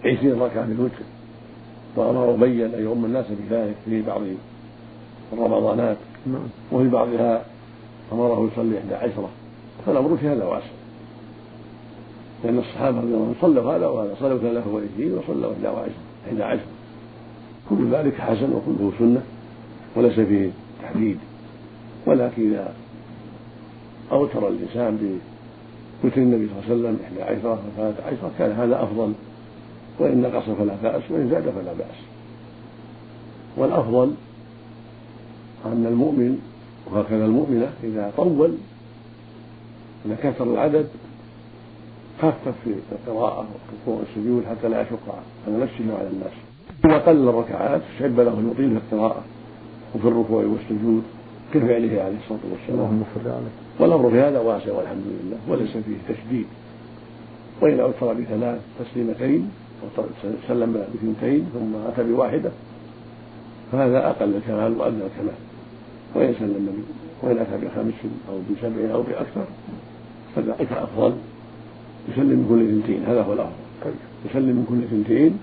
عشرين 0.05 0.41
ركعة 0.41 0.67
بالوتر. 0.67 1.05
وأمر 1.97 2.35
أبي 2.35 2.67
أن 2.67 2.73
يؤم 2.79 3.05
الناس 3.05 3.27
بذلك 3.31 3.75
في 3.85 4.03
بعض 4.03 4.21
الرمضانات. 5.33 5.97
وفي 6.73 6.89
بعضها 6.89 7.45
أمره 8.13 8.51
يصلي 8.53 8.79
إحدى 8.79 8.95
عشرة. 8.95 9.29
فالأمر 9.87 10.17
في 10.17 10.29
هذا 10.29 10.45
واسع. 10.45 10.67
لأن 12.45 12.59
الصحابة 12.59 12.99
رضي 12.99 13.07
الله 13.07 13.21
عنهم 13.23 13.35
صلوا 13.41 13.77
هذا 13.77 13.87
وهذا 13.87 14.15
صلوا 14.21 14.39
ثلاثة 14.39 14.71
وعشرين 14.71 15.19
وصلوا 15.19 15.53
إحدى 15.53 15.69
وعشرين 15.69 15.95
إحدى 16.27 16.43
عشر 16.43 16.65
كل 17.71 17.91
ذلك 17.91 18.15
حسن 18.15 18.53
وكله 18.53 18.93
سنة 18.99 19.23
وليس 19.97 20.21
فيه 20.21 20.51
تحديد. 20.83 21.19
ولكن 22.07 22.51
إذا 22.51 22.75
أوتر 24.13 24.49
الإنسان 24.49 25.21
بوتر 26.03 26.21
النبي 26.21 26.49
صلى 26.49 26.75
الله 26.75 26.89
عليه 26.89 26.97
وسلم 26.97 26.99
إحدى 27.05 27.23
عشرة 27.23 27.59
وثلاثة 27.77 28.07
عشرة 28.07 28.31
كان 28.39 28.53
هذا 28.53 28.83
أفضل. 28.83 29.13
وإن 29.99 30.23
نقص 30.23 30.45
فلا 30.59 30.75
بأس 30.83 31.03
وإن 31.11 31.31
زاد 31.31 31.43
فلا 31.43 31.73
بأس. 31.73 31.99
والأفضل 33.57 34.15
أن 35.67 35.87
المؤمن 35.87 36.39
وهكذا 36.93 37.25
المؤمنة 37.25 37.73
إذا 37.85 38.13
طول 38.17 38.55
إذا 40.07 40.17
كثر 40.23 40.45
العدد 40.45 40.87
خفف 42.23 42.55
في 42.65 42.75
القراءة 42.93 43.47
والركوع 43.47 44.05
والسجود 44.05 44.45
حتى 44.51 44.69
لا 44.69 44.81
يشق 44.81 45.15
على 45.47 45.57
نفسه 45.57 45.95
وعلى 45.95 46.09
الناس. 46.09 46.33
إذا 46.85 46.99
قلل 46.99 47.29
الركعات 47.29 47.81
شب 47.99 48.21
له 48.21 48.33
أن 48.33 48.51
يطيل 48.51 48.71
في 48.71 48.95
القراءة 48.95 49.23
وفي 49.95 50.09
الركوع 50.09 50.45
والسجود 50.45 51.03
كفعله 51.55 52.03
عليه 52.03 52.17
الصلاة 52.25 52.41
والسلام. 52.51 52.79
اللهم 52.79 53.03
صل 53.15 53.31
عليه 53.31 53.55
والأمر 53.81 54.11
في 54.11 54.21
هذا 54.21 54.41
واسع 54.41 54.73
والحمد 54.73 55.05
لله 55.07 55.39
وليس 55.49 55.71
فيه 55.71 56.15
تشديد. 56.15 56.47
وإن 57.61 57.81
أوتر 57.81 58.13
بثلاث 58.13 58.61
تسليمتين 58.81 59.51
سلم 60.49 60.73
باثنتين 60.73 61.47
ثم 61.55 61.77
أتى 61.89 62.03
بواحدة 62.03 62.51
فهذا 63.73 64.07
أقل 64.11 64.37
الكمال 64.37 64.79
وأدنى 64.79 65.03
الكمال 65.05 65.35
وإن 66.15 66.35
سلم 66.39 66.85
وإن 67.23 67.39
أتى 67.39 67.65
بخمس 67.65 67.95
أو 68.29 68.39
بسبع 68.51 68.95
أو 68.95 69.03
بأكثر 69.03 69.45
فذلك 70.37 70.73
أفضل. 70.73 71.13
يسلم 72.09 72.39
من 72.39 72.47
كل 72.49 72.69
اثنتين 72.69 73.05
هذا 73.05 73.23
هو 73.23 73.33
الأفضل. 73.33 73.53
طيب. 73.85 73.95
يسلم 74.31 74.57
من 74.57 74.67
كل 74.69 74.85
اثنتين 74.85 75.39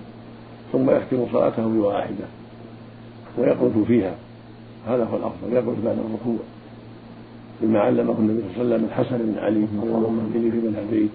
ثم 0.72 0.90
يختم 0.90 1.26
صلاته 1.32 1.68
بواحدة 1.68 2.24
ويقعد 3.38 3.84
فيها. 3.86 4.14
هذا 4.88 5.04
هو 5.04 5.16
الأفضل 5.16 5.52
يقعد 5.52 5.76
بعد 5.84 5.96
الركوع. 5.98 6.38
بما 7.62 7.80
علمه 7.80 8.14
النبي 8.18 8.42
صلى 8.54 8.62
الله 8.62 8.74
عليه 8.74 8.74
وسلم 8.74 8.84
الحسن 8.84 9.18
بن 9.18 9.38
علي 9.38 9.66
اللهم 9.82 10.18
اهدني 10.18 10.50
فيمن 10.50 10.86
هديت 10.88 11.10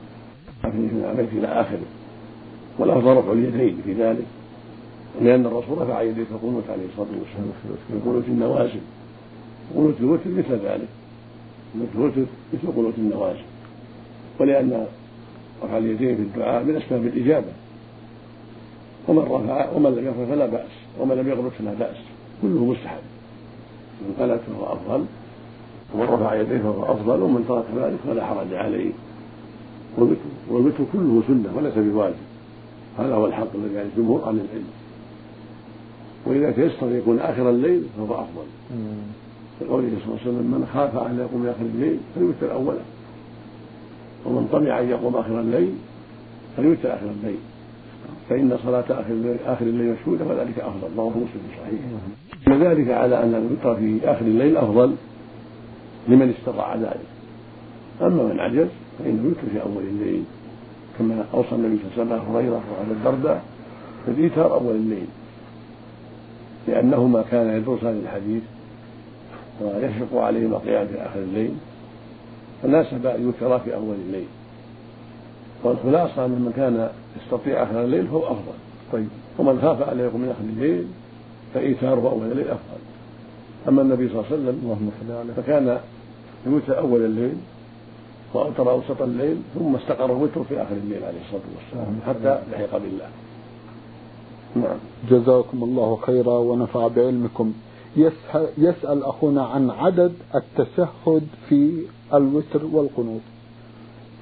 عافني 0.64 0.90
فيمن 0.90 1.06
عافيت 1.06 1.30
إلى 1.34 1.48
آخره. 1.48 1.88
والأفضل 2.80 3.18
رفع 3.18 3.32
اليدين 3.32 3.82
في 3.86 3.94
ذلك 3.94 4.26
لأن 5.22 5.46
الرسول 5.46 5.78
رفع 5.78 6.02
يديه 6.02 6.24
في 6.24 6.32
القنوت 6.32 6.64
عليه 6.70 6.86
الصلاة 6.92 7.08
والسلام 7.20 7.52
في 7.88 8.10
قنوت 8.10 8.24
النوازل. 8.28 8.80
قنوت 9.76 9.96
الوتر 10.00 10.30
مثل 10.30 10.54
ذلك. 10.66 10.88
قنوت 11.74 11.90
الوتر 11.96 12.22
مثل 12.54 12.68
قنوت 12.78 12.94
النوازل 12.98 13.40
ولأن 14.40 14.86
رفع 15.64 15.78
اليدين 15.78 16.16
في 16.16 16.22
الدعاء 16.22 16.64
من 16.64 16.76
أسباب 16.76 17.06
الإجابة. 17.06 17.52
ومن 19.08 19.20
رفع 19.20 19.72
ومن 19.72 19.96
لم 19.96 20.06
يرفع 20.06 20.26
فلا 20.36 20.46
بأس. 20.46 20.72
ومن 21.00 21.16
لم 21.16 21.28
يقنط 21.28 21.52
فلا 21.60 21.74
بأس. 21.74 21.98
كله 22.42 22.66
مستحب. 22.66 23.00
من 24.02 24.16
قنت 24.20 24.40
فهو 24.40 24.74
أفضل. 24.74 25.06
ومن 25.94 26.04
رفع 26.04 26.36
يديه 26.36 26.58
فهو 26.58 26.84
أفضل. 26.84 27.22
ومن 27.22 27.46
ترك 27.48 27.66
ذلك 27.78 28.00
فلا 28.08 28.26
حرج 28.26 28.54
عليه. 28.54 28.92
والوتر 30.50 30.84
كله 30.94 31.24
سنة 31.28 31.58
وليس 31.58 31.74
بواجب. 31.74 32.16
هذا 33.00 33.16
هو 33.16 33.26
الحق 33.26 33.56
الذي 33.56 33.80
عليه 33.80 33.90
الجمهور 33.98 34.22
أهل 34.26 34.34
العلم. 34.34 34.70
وإذا 36.26 36.52
تيسر 36.52 36.96
يكون 36.96 37.20
آخر 37.20 37.50
الليل 37.50 37.84
فهو 37.98 38.14
أفضل. 38.14 38.46
لقوله 39.62 39.88
صلى 39.88 40.06
الله 40.06 40.20
عليه 40.22 40.30
وسلم 40.30 40.48
من 40.52 40.70
خاف 40.74 40.98
أن 40.98 41.20
يقوم 41.20 41.48
آخر 41.48 41.62
الليل 41.62 41.98
فليوتر 42.16 42.54
أوله 42.54 42.86
ومن 44.26 44.50
طمع 44.52 44.80
أن 44.80 44.90
يقوم 44.90 45.16
آخر 45.16 45.40
الليل 45.40 45.74
فليوتر 46.58 46.94
آخر 46.94 47.06
الليل. 47.22 47.38
فإن 48.30 48.58
صلاة 48.64 48.84
آخر 48.90 49.12
الليل, 49.12 49.38
آخر 49.46 49.66
الليل 49.66 49.96
مشهودة 50.02 50.26
وذلك 50.26 50.60
أفضل. 50.60 50.88
رواه 50.98 51.10
مسلم 51.10 51.42
صحيح 51.58 51.80
وذلك 52.48 52.90
على 52.90 53.24
أن 53.24 53.36
الوتر 53.36 53.76
في 53.80 54.00
آخر 54.04 54.26
الليل 54.26 54.58
أفضل 54.58 54.96
لمن 56.08 56.34
استطاع 56.40 56.76
ذلك. 56.76 57.08
أما 58.02 58.24
من 58.24 58.40
عجز 58.40 58.68
فإنه 59.00 59.24
يوتر 59.24 59.48
في 59.54 59.62
أول 59.62 59.84
الليل 59.84 60.24
كما 61.00 61.26
أوصى 61.34 61.56
النبي 61.56 61.80
صلى 61.96 62.04
الله 62.04 62.16
عليه 62.16 62.24
وسلم 62.24 62.36
هريرة 62.36 62.62
وعلى 62.74 62.92
الدرداء 62.92 63.44
بالإيثار 64.08 64.54
أول 64.54 64.76
الليل. 64.76 65.08
لأنهما 66.68 67.22
كان 67.32 67.58
يدرسان 67.58 68.02
الحديث 68.04 68.44
ويشفق 69.62 70.22
عليهما 70.22 70.58
القيام 70.58 70.88
في 70.88 71.02
آخر 71.02 71.20
الليل. 71.20 71.54
فناسب 72.64 73.06
أن 73.06 73.22
يوترا 73.22 73.58
في 73.58 73.76
أول 73.76 73.96
الليل. 74.08 74.28
والخلاصة 75.64 76.26
أن 76.26 76.32
من 76.32 76.54
كان 76.56 76.90
يستطيع 77.22 77.64
آخر 77.64 77.84
الليل 77.84 78.08
فهو 78.08 78.24
أفضل. 78.24 78.58
طيب 78.94 79.08
ومن 79.40 79.60
خاف 79.62 79.82
أن 79.82 80.00
يقوم 80.00 80.22
من 80.22 80.30
آخر 80.30 80.44
الليل 80.44 80.88
فإيثاره 81.54 82.10
أول 82.12 82.32
الليل 82.32 82.48
أفضل. 82.48 82.82
أما 83.68 83.82
النبي 83.82 84.10
صلى 84.10 84.16
الله 84.16 84.26
عليه 84.32 84.38
وسلم 84.38 84.60
اللهم 84.64 84.90
صل 85.02 85.12
عليه 85.16 85.34
فكان 85.34 85.80
يوتر 86.46 86.80
أول 86.80 87.06
الليل 87.06 87.36
وأوتر 88.34 88.72
أوسط 88.72 89.02
الليل 89.02 89.38
ثم 89.60 89.76
استقر 89.76 90.06
الوتر 90.06 90.44
في 90.44 90.62
آخر 90.62 90.76
الليل 90.76 91.04
عليه 91.04 91.20
الصلاة 91.26 91.42
والسلام 91.56 92.00
حتى 92.08 92.42
لحق 92.52 92.78
بالله. 92.78 93.10
نعم. 94.56 94.78
جزاكم 95.10 95.64
الله 95.64 96.00
خيرا 96.02 96.38
ونفع 96.38 96.88
بعلمكم. 96.88 97.54
يسأل 98.58 99.04
أخونا 99.04 99.46
عن 99.46 99.70
عدد 99.70 100.14
التشهد 100.36 101.28
في 101.50 101.72
الوتر 102.14 102.66
والقنوت 102.66 103.22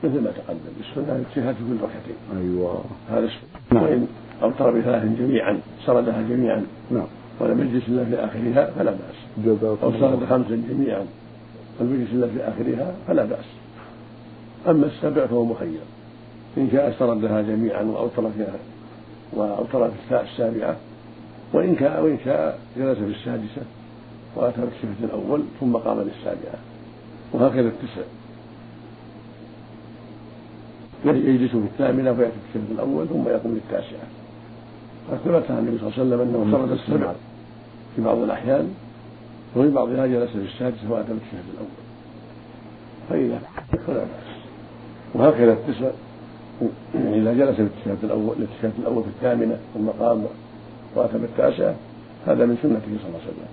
مثل 0.04 0.22
ما 0.22 0.32
تقدم 0.32 0.74
السنة 0.80 1.16
الاجتهاد 1.16 1.56
في 1.56 1.62
كل 1.62 1.76
ركعتين. 1.84 2.16
أيوة. 2.38 2.82
هذا 3.10 3.30
نعم. 3.72 3.84
وإن 3.84 4.08
أوتر 4.44 4.72
بثلاث 4.72 5.04
جميعا 5.20 5.60
سردها 5.86 6.22
جميعا 6.22 6.66
نعم. 6.92 7.08
ولم 7.40 7.62
يجلس 7.62 7.88
إلا 7.88 8.06
في 8.06 8.16
آخرها 8.16 8.72
فلا 8.72 8.92
بأس. 8.92 9.48
أو 9.84 9.92
سرد 9.92 10.26
خمسا 10.30 10.62
جميعا 10.70 11.06
ولم 11.80 11.96
يجلس 11.96 12.14
إلا 12.14 12.28
في 12.28 12.48
آخرها 12.48 12.96
فلا 13.08 13.26
بأس. 13.26 13.46
أما 14.68 14.86
السبع 14.86 15.26
فهو 15.26 15.46
مخير. 15.46 15.80
إن 16.58 16.70
شاء 16.72 16.96
سردها 17.00 17.42
جميعا 17.42 17.84
وأوتر 17.84 18.30
فيها 18.38 18.56
وأوتر 19.34 19.92
في 20.10 20.22
السابعة 20.22 20.76
وإن 21.56 21.76
كان 21.76 22.04
وإن 22.04 22.18
شاء 22.26 22.60
جلس 22.78 22.98
في 22.98 23.06
السادسة 23.06 23.62
وأتى 24.36 24.62
بالشفة 24.62 25.04
الأول 25.04 25.41
ثم 25.60 25.76
قام 25.76 25.98
للسابعة. 26.00 26.60
وهكذا 27.34 27.68
التسع. 27.68 28.02
يجلس 31.06 31.52
في 31.52 31.58
الثامنة 31.58 32.12
ويأتي 32.12 32.34
بالشفة 32.54 32.74
الأول 32.74 33.08
ثم 33.08 33.28
يقوم 33.28 33.54
للتاسعة. 33.54 34.08
قد 35.12 35.18
ثبت 35.18 35.52
عن 35.52 35.58
النبي 35.58 35.78
صلى 35.78 35.88
الله 35.88 35.94
عليه 35.94 36.06
وسلم 36.06 36.22
أنه 36.22 36.52
سرد 36.52 36.72
السبع 36.72 37.13
في 37.96 38.02
بعض 38.02 38.18
الأحيان 38.18 38.74
وفي 39.56 39.70
بعضها 39.70 40.08
جلس 40.08 40.30
في 40.30 40.38
السادسة 40.38 40.91
وأتى 40.91 41.08
بالشفة 41.08 41.50
الأول. 41.54 41.86
فإذا 43.10 43.39
فلا 43.88 44.00
بأس 44.00 44.36
وهكذا 45.13 45.54
التسع 45.54 45.89
إذا 46.96 47.34
جلس 47.34 47.56
في 47.56 47.62
التشهد 47.62 47.98
الأول 48.04 48.36
التشهد 48.39 48.74
الأول 48.80 49.04
في 49.04 49.10
الثامنة 49.10 49.58
ثم 49.74 49.88
قام 49.88 50.26
وأتى 50.95 51.17
بالتاسعة 51.17 51.75
هذا 52.27 52.45
من 52.45 52.58
سنته 52.63 52.81
صلى 53.01 53.08
الله 53.08 53.19
عليه 53.19 53.27
وسلم. 53.27 53.49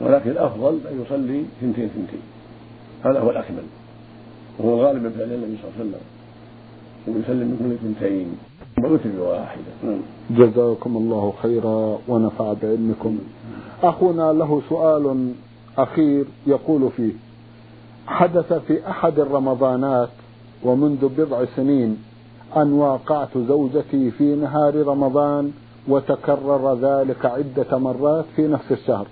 ولكن 0.00 0.30
الأفضل 0.30 0.78
أن 0.90 1.02
يصلي 1.06 1.44
ثنتين 1.60 1.88
ثنتين. 1.88 2.22
هذا 3.04 3.20
هو 3.20 3.30
الأكمل. 3.30 3.62
وهو 4.58 4.86
غالب 4.86 5.02
من 5.02 5.10
فعل 5.10 5.32
النبي 5.32 5.56
صلى 5.62 5.70
الله 5.70 5.78
عليه 5.78 5.90
وسلم. 5.90 6.00
ويسلم 7.06 7.48
من 7.48 7.56
كل 7.58 7.88
ثنتين. 7.88 8.26
ويوتر 8.84 9.10
بواحدة 9.18 9.62
نعم. 9.84 10.00
جزاكم 10.30 10.96
الله 10.96 11.32
خيرا 11.42 11.98
ونفع 12.08 12.52
بعلمكم. 12.62 13.18
أخونا 13.82 14.32
له 14.32 14.62
سؤال 14.68 15.32
أخير 15.78 16.24
يقول 16.46 16.90
فيه. 16.96 17.12
حدث 18.06 18.52
في 18.52 18.88
أحد 18.88 19.18
الرمضانات 19.18 20.08
ومنذ 20.62 21.08
بضع 21.08 21.44
سنين 21.56 21.96
أن 22.56 22.72
واقعت 22.72 23.38
زوجتي 23.38 24.10
في 24.10 24.34
نهار 24.34 24.86
رمضان 24.86 25.52
وتكرر 25.88 26.74
ذلك 26.74 27.26
عدة 27.26 27.78
مرات 27.78 28.24
في 28.36 28.48
نفس 28.48 28.72
الشهر. 28.72 29.06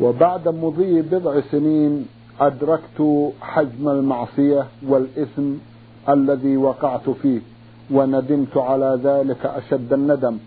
وبعد 0.00 0.48
مضي 0.48 1.02
بضع 1.02 1.40
سنين 1.50 2.06
أدركت 2.40 3.30
حجم 3.40 3.88
المعصية 3.88 4.66
والإثم 4.88 5.52
الذي 6.08 6.56
وقعت 6.56 7.10
فيه 7.10 7.40
وندمت 7.90 8.56
على 8.56 9.00
ذلك 9.04 9.46
أشد 9.46 9.92
الندم. 9.92 10.38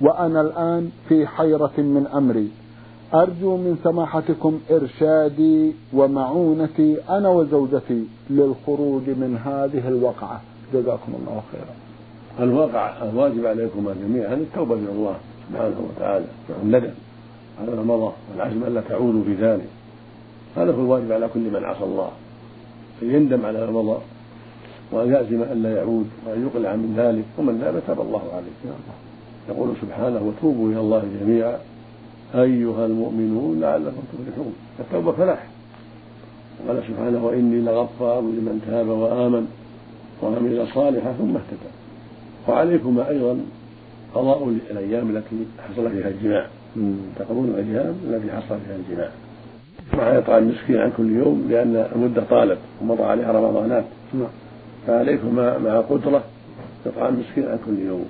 وأنا 0.00 0.40
الآن 0.40 0.90
في 1.08 1.26
حيرة 1.26 1.72
من 1.78 2.06
أمري. 2.14 2.50
أرجو 3.14 3.56
من 3.56 3.78
سماحتكم 3.84 4.60
إرشادي 4.70 5.72
ومعونتي 5.92 6.96
أنا 7.10 7.28
وزوجتي 7.28 8.04
للخروج 8.30 9.02
من 9.08 9.40
هذه 9.44 9.88
الوقعة. 9.88 10.40
جزاكم 10.74 11.12
الله 11.20 11.42
خيرا. 11.52 11.89
الواقع 12.38 13.02
الواجب 13.02 13.46
عليكما 13.46 13.94
جميعا 14.02 14.34
التوبة 14.34 14.74
إلى 14.74 14.90
الله 14.90 15.16
سبحانه 15.48 15.80
وتعالى 15.88 16.24
والندم 16.60 16.90
على 17.60 17.76
ما 17.76 17.82
مضى 17.82 18.12
والعزم 18.32 18.64
ألا 18.64 18.80
تعودوا 18.80 19.24
في 19.24 19.34
ذلك. 19.34 19.68
هذا 20.56 20.72
هو 20.72 20.80
الواجب 20.80 21.12
على 21.12 21.28
كل 21.34 21.40
من 21.40 21.64
عصى 21.64 21.84
الله 21.84 22.10
أن 23.02 23.10
يندم 23.10 23.46
على 23.46 23.66
ما 23.66 23.72
مضى 23.72 23.98
وأن 24.92 25.12
يعزم 25.12 25.42
أن 25.42 25.62
لا 25.62 25.76
يعود 25.76 26.06
وأن 26.26 26.46
يقلع 26.46 26.76
من 26.76 26.94
ذلك 26.96 27.24
ومن 27.38 27.58
ذاب 27.58 27.82
تاب 27.86 28.00
الله 28.00 28.22
عليه. 28.34 28.74
يقول 29.48 29.74
سبحانه 29.82 30.22
وتوبوا 30.22 30.70
إلى 30.70 30.80
الله 30.80 31.02
جميعا 31.20 31.58
أيها 32.34 32.86
المؤمنون 32.86 33.60
لعلكم 33.60 34.02
تفلحون. 34.12 34.54
التوبة 34.80 35.12
فلاح. 35.12 35.46
قال 36.68 36.82
سبحانه 36.88 37.24
وإني 37.26 37.60
لغفار 37.60 38.20
لمن 38.20 38.62
تاب 38.66 38.88
وآمن 38.88 39.46
وعمل 40.22 40.66
صالحا 40.74 41.12
ثم 41.12 41.36
اهتدى. 41.36 41.79
وعليكما 42.50 43.08
أيضا 43.08 43.40
قضاء 44.14 44.48
الأيام 44.70 45.16
التي 45.16 45.36
حصل 45.58 45.90
فيها 45.90 46.08
الجماع. 46.08 46.46
تقضون 47.18 47.48
الأيام 47.48 47.94
التي 48.08 48.32
حصل 48.32 48.58
فيها 48.66 48.76
الجماع. 48.76 49.10
مع 49.94 50.18
إطعام 50.18 50.48
مسكين 50.48 50.76
عن 50.76 50.92
كل 50.96 51.12
يوم 51.12 51.46
لأن 51.50 51.86
المدة 51.94 52.22
طالت 52.30 52.58
ومضى 52.82 53.02
عليها 53.02 53.32
رمضانات. 53.32 53.84
نعم. 54.14 54.28
فعليكما 54.86 55.58
مع 55.58 55.80
قدرة 55.80 56.24
إطعام 56.86 57.20
مسكين 57.20 57.48
عن 57.48 57.58
كل 57.66 57.78
يوم. 57.78 58.06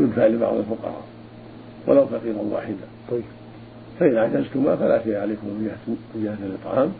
يدفع 0.00 0.26
لبعض 0.26 0.54
الفقراء 0.56 1.02
ولو 1.86 2.06
فقيرا 2.06 2.42
واحدا. 2.52 2.86
طيب. 3.10 3.22
فإن 4.00 4.16
عجزتما 4.16 4.76
فلا 4.76 5.04
شيء 5.04 5.16
عليكم 5.16 5.46
من 5.46 5.70
جهة 6.14 6.36
الإطعام. 6.46 6.92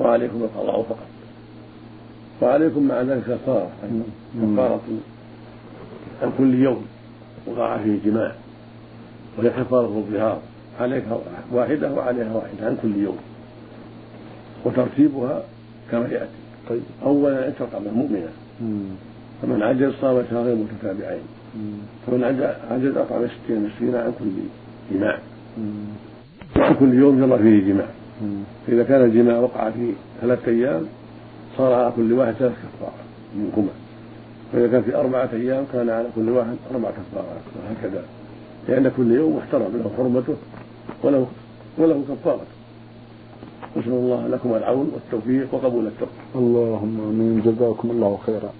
وعليكم 0.00 0.42
القضاء 0.42 0.82
فقط. 0.82 1.06
وعليكم 2.42 2.88
مع 2.88 3.00
ذلك 3.00 3.22
كفارة 3.22 3.70
كفارة 4.42 4.80
عن 6.22 6.32
كل 6.38 6.54
يوم 6.54 6.86
وقع 7.46 7.78
فيه 7.78 7.98
جماع 8.04 8.32
وهي 9.38 9.50
كفارة 9.50 9.86
الظهار 9.86 10.40
عليك 10.80 11.04
واحدة 11.52 11.92
وعليها 11.92 12.34
واحدة 12.34 12.66
عن 12.66 12.76
كل 12.82 12.96
يوم. 12.96 13.18
وترتيبها 14.64 15.42
كما 15.90 16.08
يأتي. 16.08 16.26
طيب. 16.68 16.82
أولا 17.02 17.48
أن 17.48 17.52
تقع 17.58 17.78
مؤمنة 17.78 18.28
فمن 19.42 19.62
عجز 19.62 19.92
صام 20.00 20.22
شهرين 20.30 20.56
متتابعين. 20.56 21.22
فمن 22.06 22.24
عجز 22.70 22.96
أطعم 22.96 23.26
ستين 23.26 23.64
مسكينا 23.64 24.02
عن 24.02 24.12
كل 24.18 24.30
جماع. 24.92 25.18
وعن 26.56 26.74
كل 26.74 26.94
يوم 26.94 27.22
يرى 27.22 27.38
فيه 27.38 27.72
جماع. 27.72 27.86
فإذا 28.66 28.82
كان 28.82 29.04
الجماع 29.04 29.38
وقع 29.38 29.70
في 29.70 29.92
ثلاثة 30.20 30.52
أيام 30.52 30.86
صار 31.58 31.72
على 31.72 31.92
كل 31.96 32.12
واحد 32.12 32.32
ثلاث 32.32 32.52
كفارة 32.52 32.94
منكما 33.36 33.68
فإذا 34.54 34.68
كان 34.68 34.82
في 34.82 34.96
أربعة 34.96 35.28
أيام 35.32 35.64
كان 35.72 35.90
على 35.90 36.06
كل 36.16 36.28
واحد 36.28 36.56
أربع 36.74 36.90
كفارات 36.90 37.42
وهكذا. 37.56 38.02
لأن 38.68 38.92
كل 38.96 39.12
يوم 39.12 39.36
محترم 39.36 39.72
له 39.74 39.90
حرمته 39.96 40.34
وله 41.02 41.26
وله 41.78 42.02
كفارة 42.08 42.40
نسأل 43.76 43.92
الله 43.92 44.28
لكم 44.28 44.54
العون 44.54 44.90
والتوفيق 44.94 45.54
وقبول 45.54 45.86
التوبة. 45.86 46.12
اللهم 46.34 47.00
آمين. 47.00 47.42
جزاكم 47.44 47.90
الله 47.90 48.18
خيرا. 48.26 48.50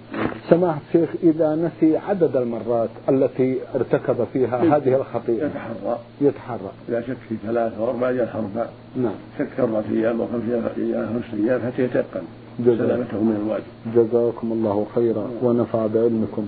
سماحة 0.49 0.79
الشيخ 0.87 1.09
إذا 1.23 1.55
نسي 1.55 1.97
عدد 1.97 2.35
المرات 2.35 2.89
التي 3.09 3.57
ارتكب 3.75 4.27
فيها 4.33 4.77
هذه 4.77 4.95
الخطيئة. 4.95 5.45
يتحرى. 5.45 5.99
يتحرى. 6.21 6.71
إذا 6.89 7.01
شك 7.01 7.17
في 7.29 7.35
ثلاثة 7.47 7.77
أو 7.77 7.89
أربعة 7.89 8.11
جاء 8.11 8.35
أربع 8.35 8.65
نعم. 8.95 9.15
شك 9.39 9.59
أربعة 9.59 9.83
أيام 9.91 10.21
أو 10.21 10.27
خمس 10.27 10.43
أيام 10.77 11.07
خمس 11.07 11.39
أيام 11.39 11.61
حتى 11.61 11.83
يتيقن. 11.83 12.23
سلامته 12.65 13.17
من 13.17 13.35
الواجب. 13.45 13.63
جزاكم 13.95 14.51
الله 14.51 14.85
خيرا 14.95 15.27
ونفع 15.43 15.87
بعلمكم. 15.87 16.45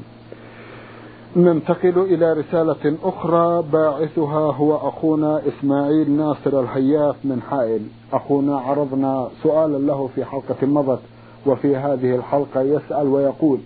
ننتقل 1.36 2.00
إلى 2.00 2.34
رسالة 2.34 2.96
أخرى 3.04 3.64
باعثها 3.74 4.52
هو 4.52 4.76
أخونا 4.76 5.42
إسماعيل 5.48 6.12
ناصر 6.12 6.60
الهياف 6.60 7.16
من 7.24 7.42
حائل 7.42 7.82
أخونا 8.14 8.60
عرضنا 8.60 9.28
سؤالا 9.44 9.78
له 9.78 10.10
في 10.16 10.26
حلقة 10.26 10.68
مضت 10.68 11.00
وفي 11.46 11.76
هذه 11.76 12.16
الحلقة 12.16 12.62
يسأل 12.62 13.08
ويقول 13.08 13.60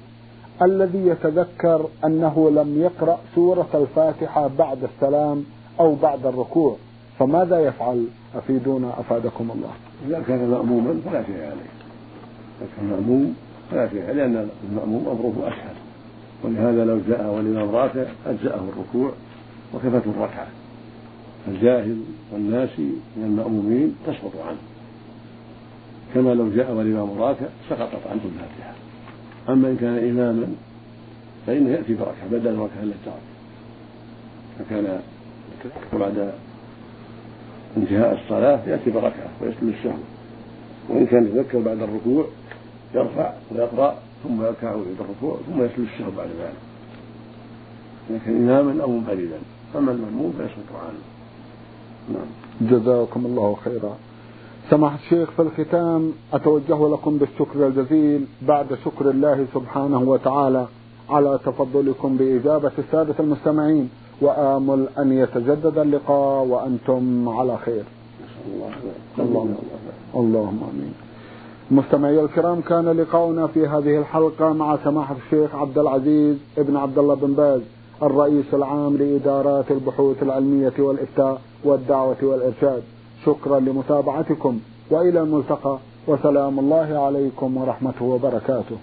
الذي 0.61 1.07
يتذكر 1.07 1.85
أنه 2.05 2.49
لم 2.49 2.81
يقرأ 2.81 3.17
سورة 3.35 3.67
الفاتحة 3.73 4.49
بعد 4.59 4.77
السلام 4.83 5.43
أو 5.79 5.95
بعد 5.95 6.25
الركوع 6.25 6.75
فماذا 7.19 7.59
يفعل 7.59 8.05
أفيدونا 8.35 8.99
أفادكم 8.99 9.51
الله 9.55 9.71
إذا 10.07 10.23
كان 10.27 10.49
مأموما 10.51 10.99
فلا 11.05 11.23
شيء 11.23 11.35
عليه 11.35 11.80
إذا 12.61 12.69
كان 12.77 12.85
مأموم 12.89 13.35
فلا 13.71 13.89
شيء 13.89 14.11
لأن 14.11 14.49
المأموم 14.69 15.07
أمره 15.07 15.47
أسهل 15.47 15.75
ولهذا 16.43 16.85
لو 16.85 16.99
جاء 17.07 17.33
والإمام 17.35 17.75
راكع 17.75 18.05
أجزأه 18.25 18.61
الركوع 18.69 19.11
وكفته 19.73 20.11
الركعة. 20.11 20.47
الجاهل 21.47 22.01
والناسي 22.31 22.91
من 23.17 23.23
المأمومين 23.23 23.95
تسقط 24.07 24.31
عنه. 24.47 24.57
كما 26.13 26.33
لو 26.33 26.49
جاء 26.49 26.73
والإمام 26.73 27.21
راكع 27.21 27.45
سقطت 27.69 28.07
عنه 28.11 28.21
الفاتحة. 28.25 28.73
أما 29.49 29.67
إن 29.67 29.77
كان 29.77 29.97
إماما 29.97 30.47
فإنه 31.47 31.69
يأتي 31.69 31.93
بركعة 31.93 32.27
بدل 32.31 32.47
الركعة 32.47 32.83
التي 32.83 32.97
ترك 33.05 33.21
فكان 34.59 34.99
بعد 35.93 36.31
انتهاء 37.77 38.21
الصلاة 38.23 38.59
يأتي 38.67 38.91
بركعة 38.91 39.29
ويسلم 39.41 39.73
السهو. 39.79 39.97
وإن 40.89 41.05
كان 41.05 41.27
يذكر 41.27 41.59
بعد 41.59 41.81
الركوع 41.81 42.25
يرفع 42.95 43.33
ويقرأ 43.51 43.95
ثم 44.23 44.41
يركع 44.41 44.69
عند 44.69 44.97
الركوع 44.99 45.37
ثم 45.47 45.63
يسلم 45.63 45.87
السهو 45.93 46.11
بعد 46.17 46.27
ذلك. 46.27 46.53
إذا 48.09 48.19
كان 48.25 48.49
إماما 48.49 48.83
أو 48.83 48.91
منفردا. 48.91 49.39
أما 49.75 49.91
المأموم 49.91 50.33
فيسقط 50.37 50.81
عنه 50.85 50.99
نعم. 52.13 52.27
جزاكم 52.71 53.25
الله 53.25 53.55
خيرا. 53.65 53.97
سماحة 54.69 54.95
الشيخ 54.95 55.31
في 55.31 55.41
الختام 55.41 56.11
أتوجه 56.33 56.89
لكم 56.93 57.17
بالشكر 57.17 57.67
الجزيل 57.67 58.25
بعد 58.41 58.67
شكر 58.85 59.09
الله 59.09 59.45
سبحانه 59.53 59.99
وتعالى 60.01 60.65
على 61.09 61.39
تفضلكم 61.45 62.17
بإجابة 62.17 62.71
السادة 62.79 63.15
المستمعين. 63.19 63.89
وآمل 64.21 64.87
أن 64.97 65.11
يتجدد 65.11 65.77
اللقاء 65.77 66.45
وأنتم 66.45 67.29
على 67.29 67.57
خير. 67.57 67.83
اللهم 69.19 69.55
اللهم 70.15 70.59
آمين. 70.71 70.93
مستمعي 71.71 72.19
الكرام 72.21 72.61
كان 72.61 72.89
لقاؤنا 72.89 73.47
في 73.47 73.67
هذه 73.67 73.97
الحلقة 73.97 74.53
مع 74.53 74.77
سماحة 74.83 75.15
الشيخ 75.25 75.55
عبد 75.55 75.77
العزيز 75.77 76.37
ابن 76.57 76.77
عبد 76.77 76.97
الله 76.97 77.15
بن 77.15 77.33
باز 77.33 77.61
الرئيس 78.03 78.53
العام 78.53 78.97
لإدارات 78.97 79.71
البحوث 79.71 80.23
العلمية 80.23 80.73
والإفتاء 80.79 81.41
والدعوة 81.63 82.17
والإرشاد. 82.23 82.83
شكرا 83.25 83.59
لمتابعتكم 83.59 84.59
وإلى 84.89 85.19
الملتقى 85.19 85.77
وسلام 86.07 86.59
الله 86.59 86.99
عليكم 87.05 87.57
ورحمته 87.57 88.05
وبركاته. 88.05 88.77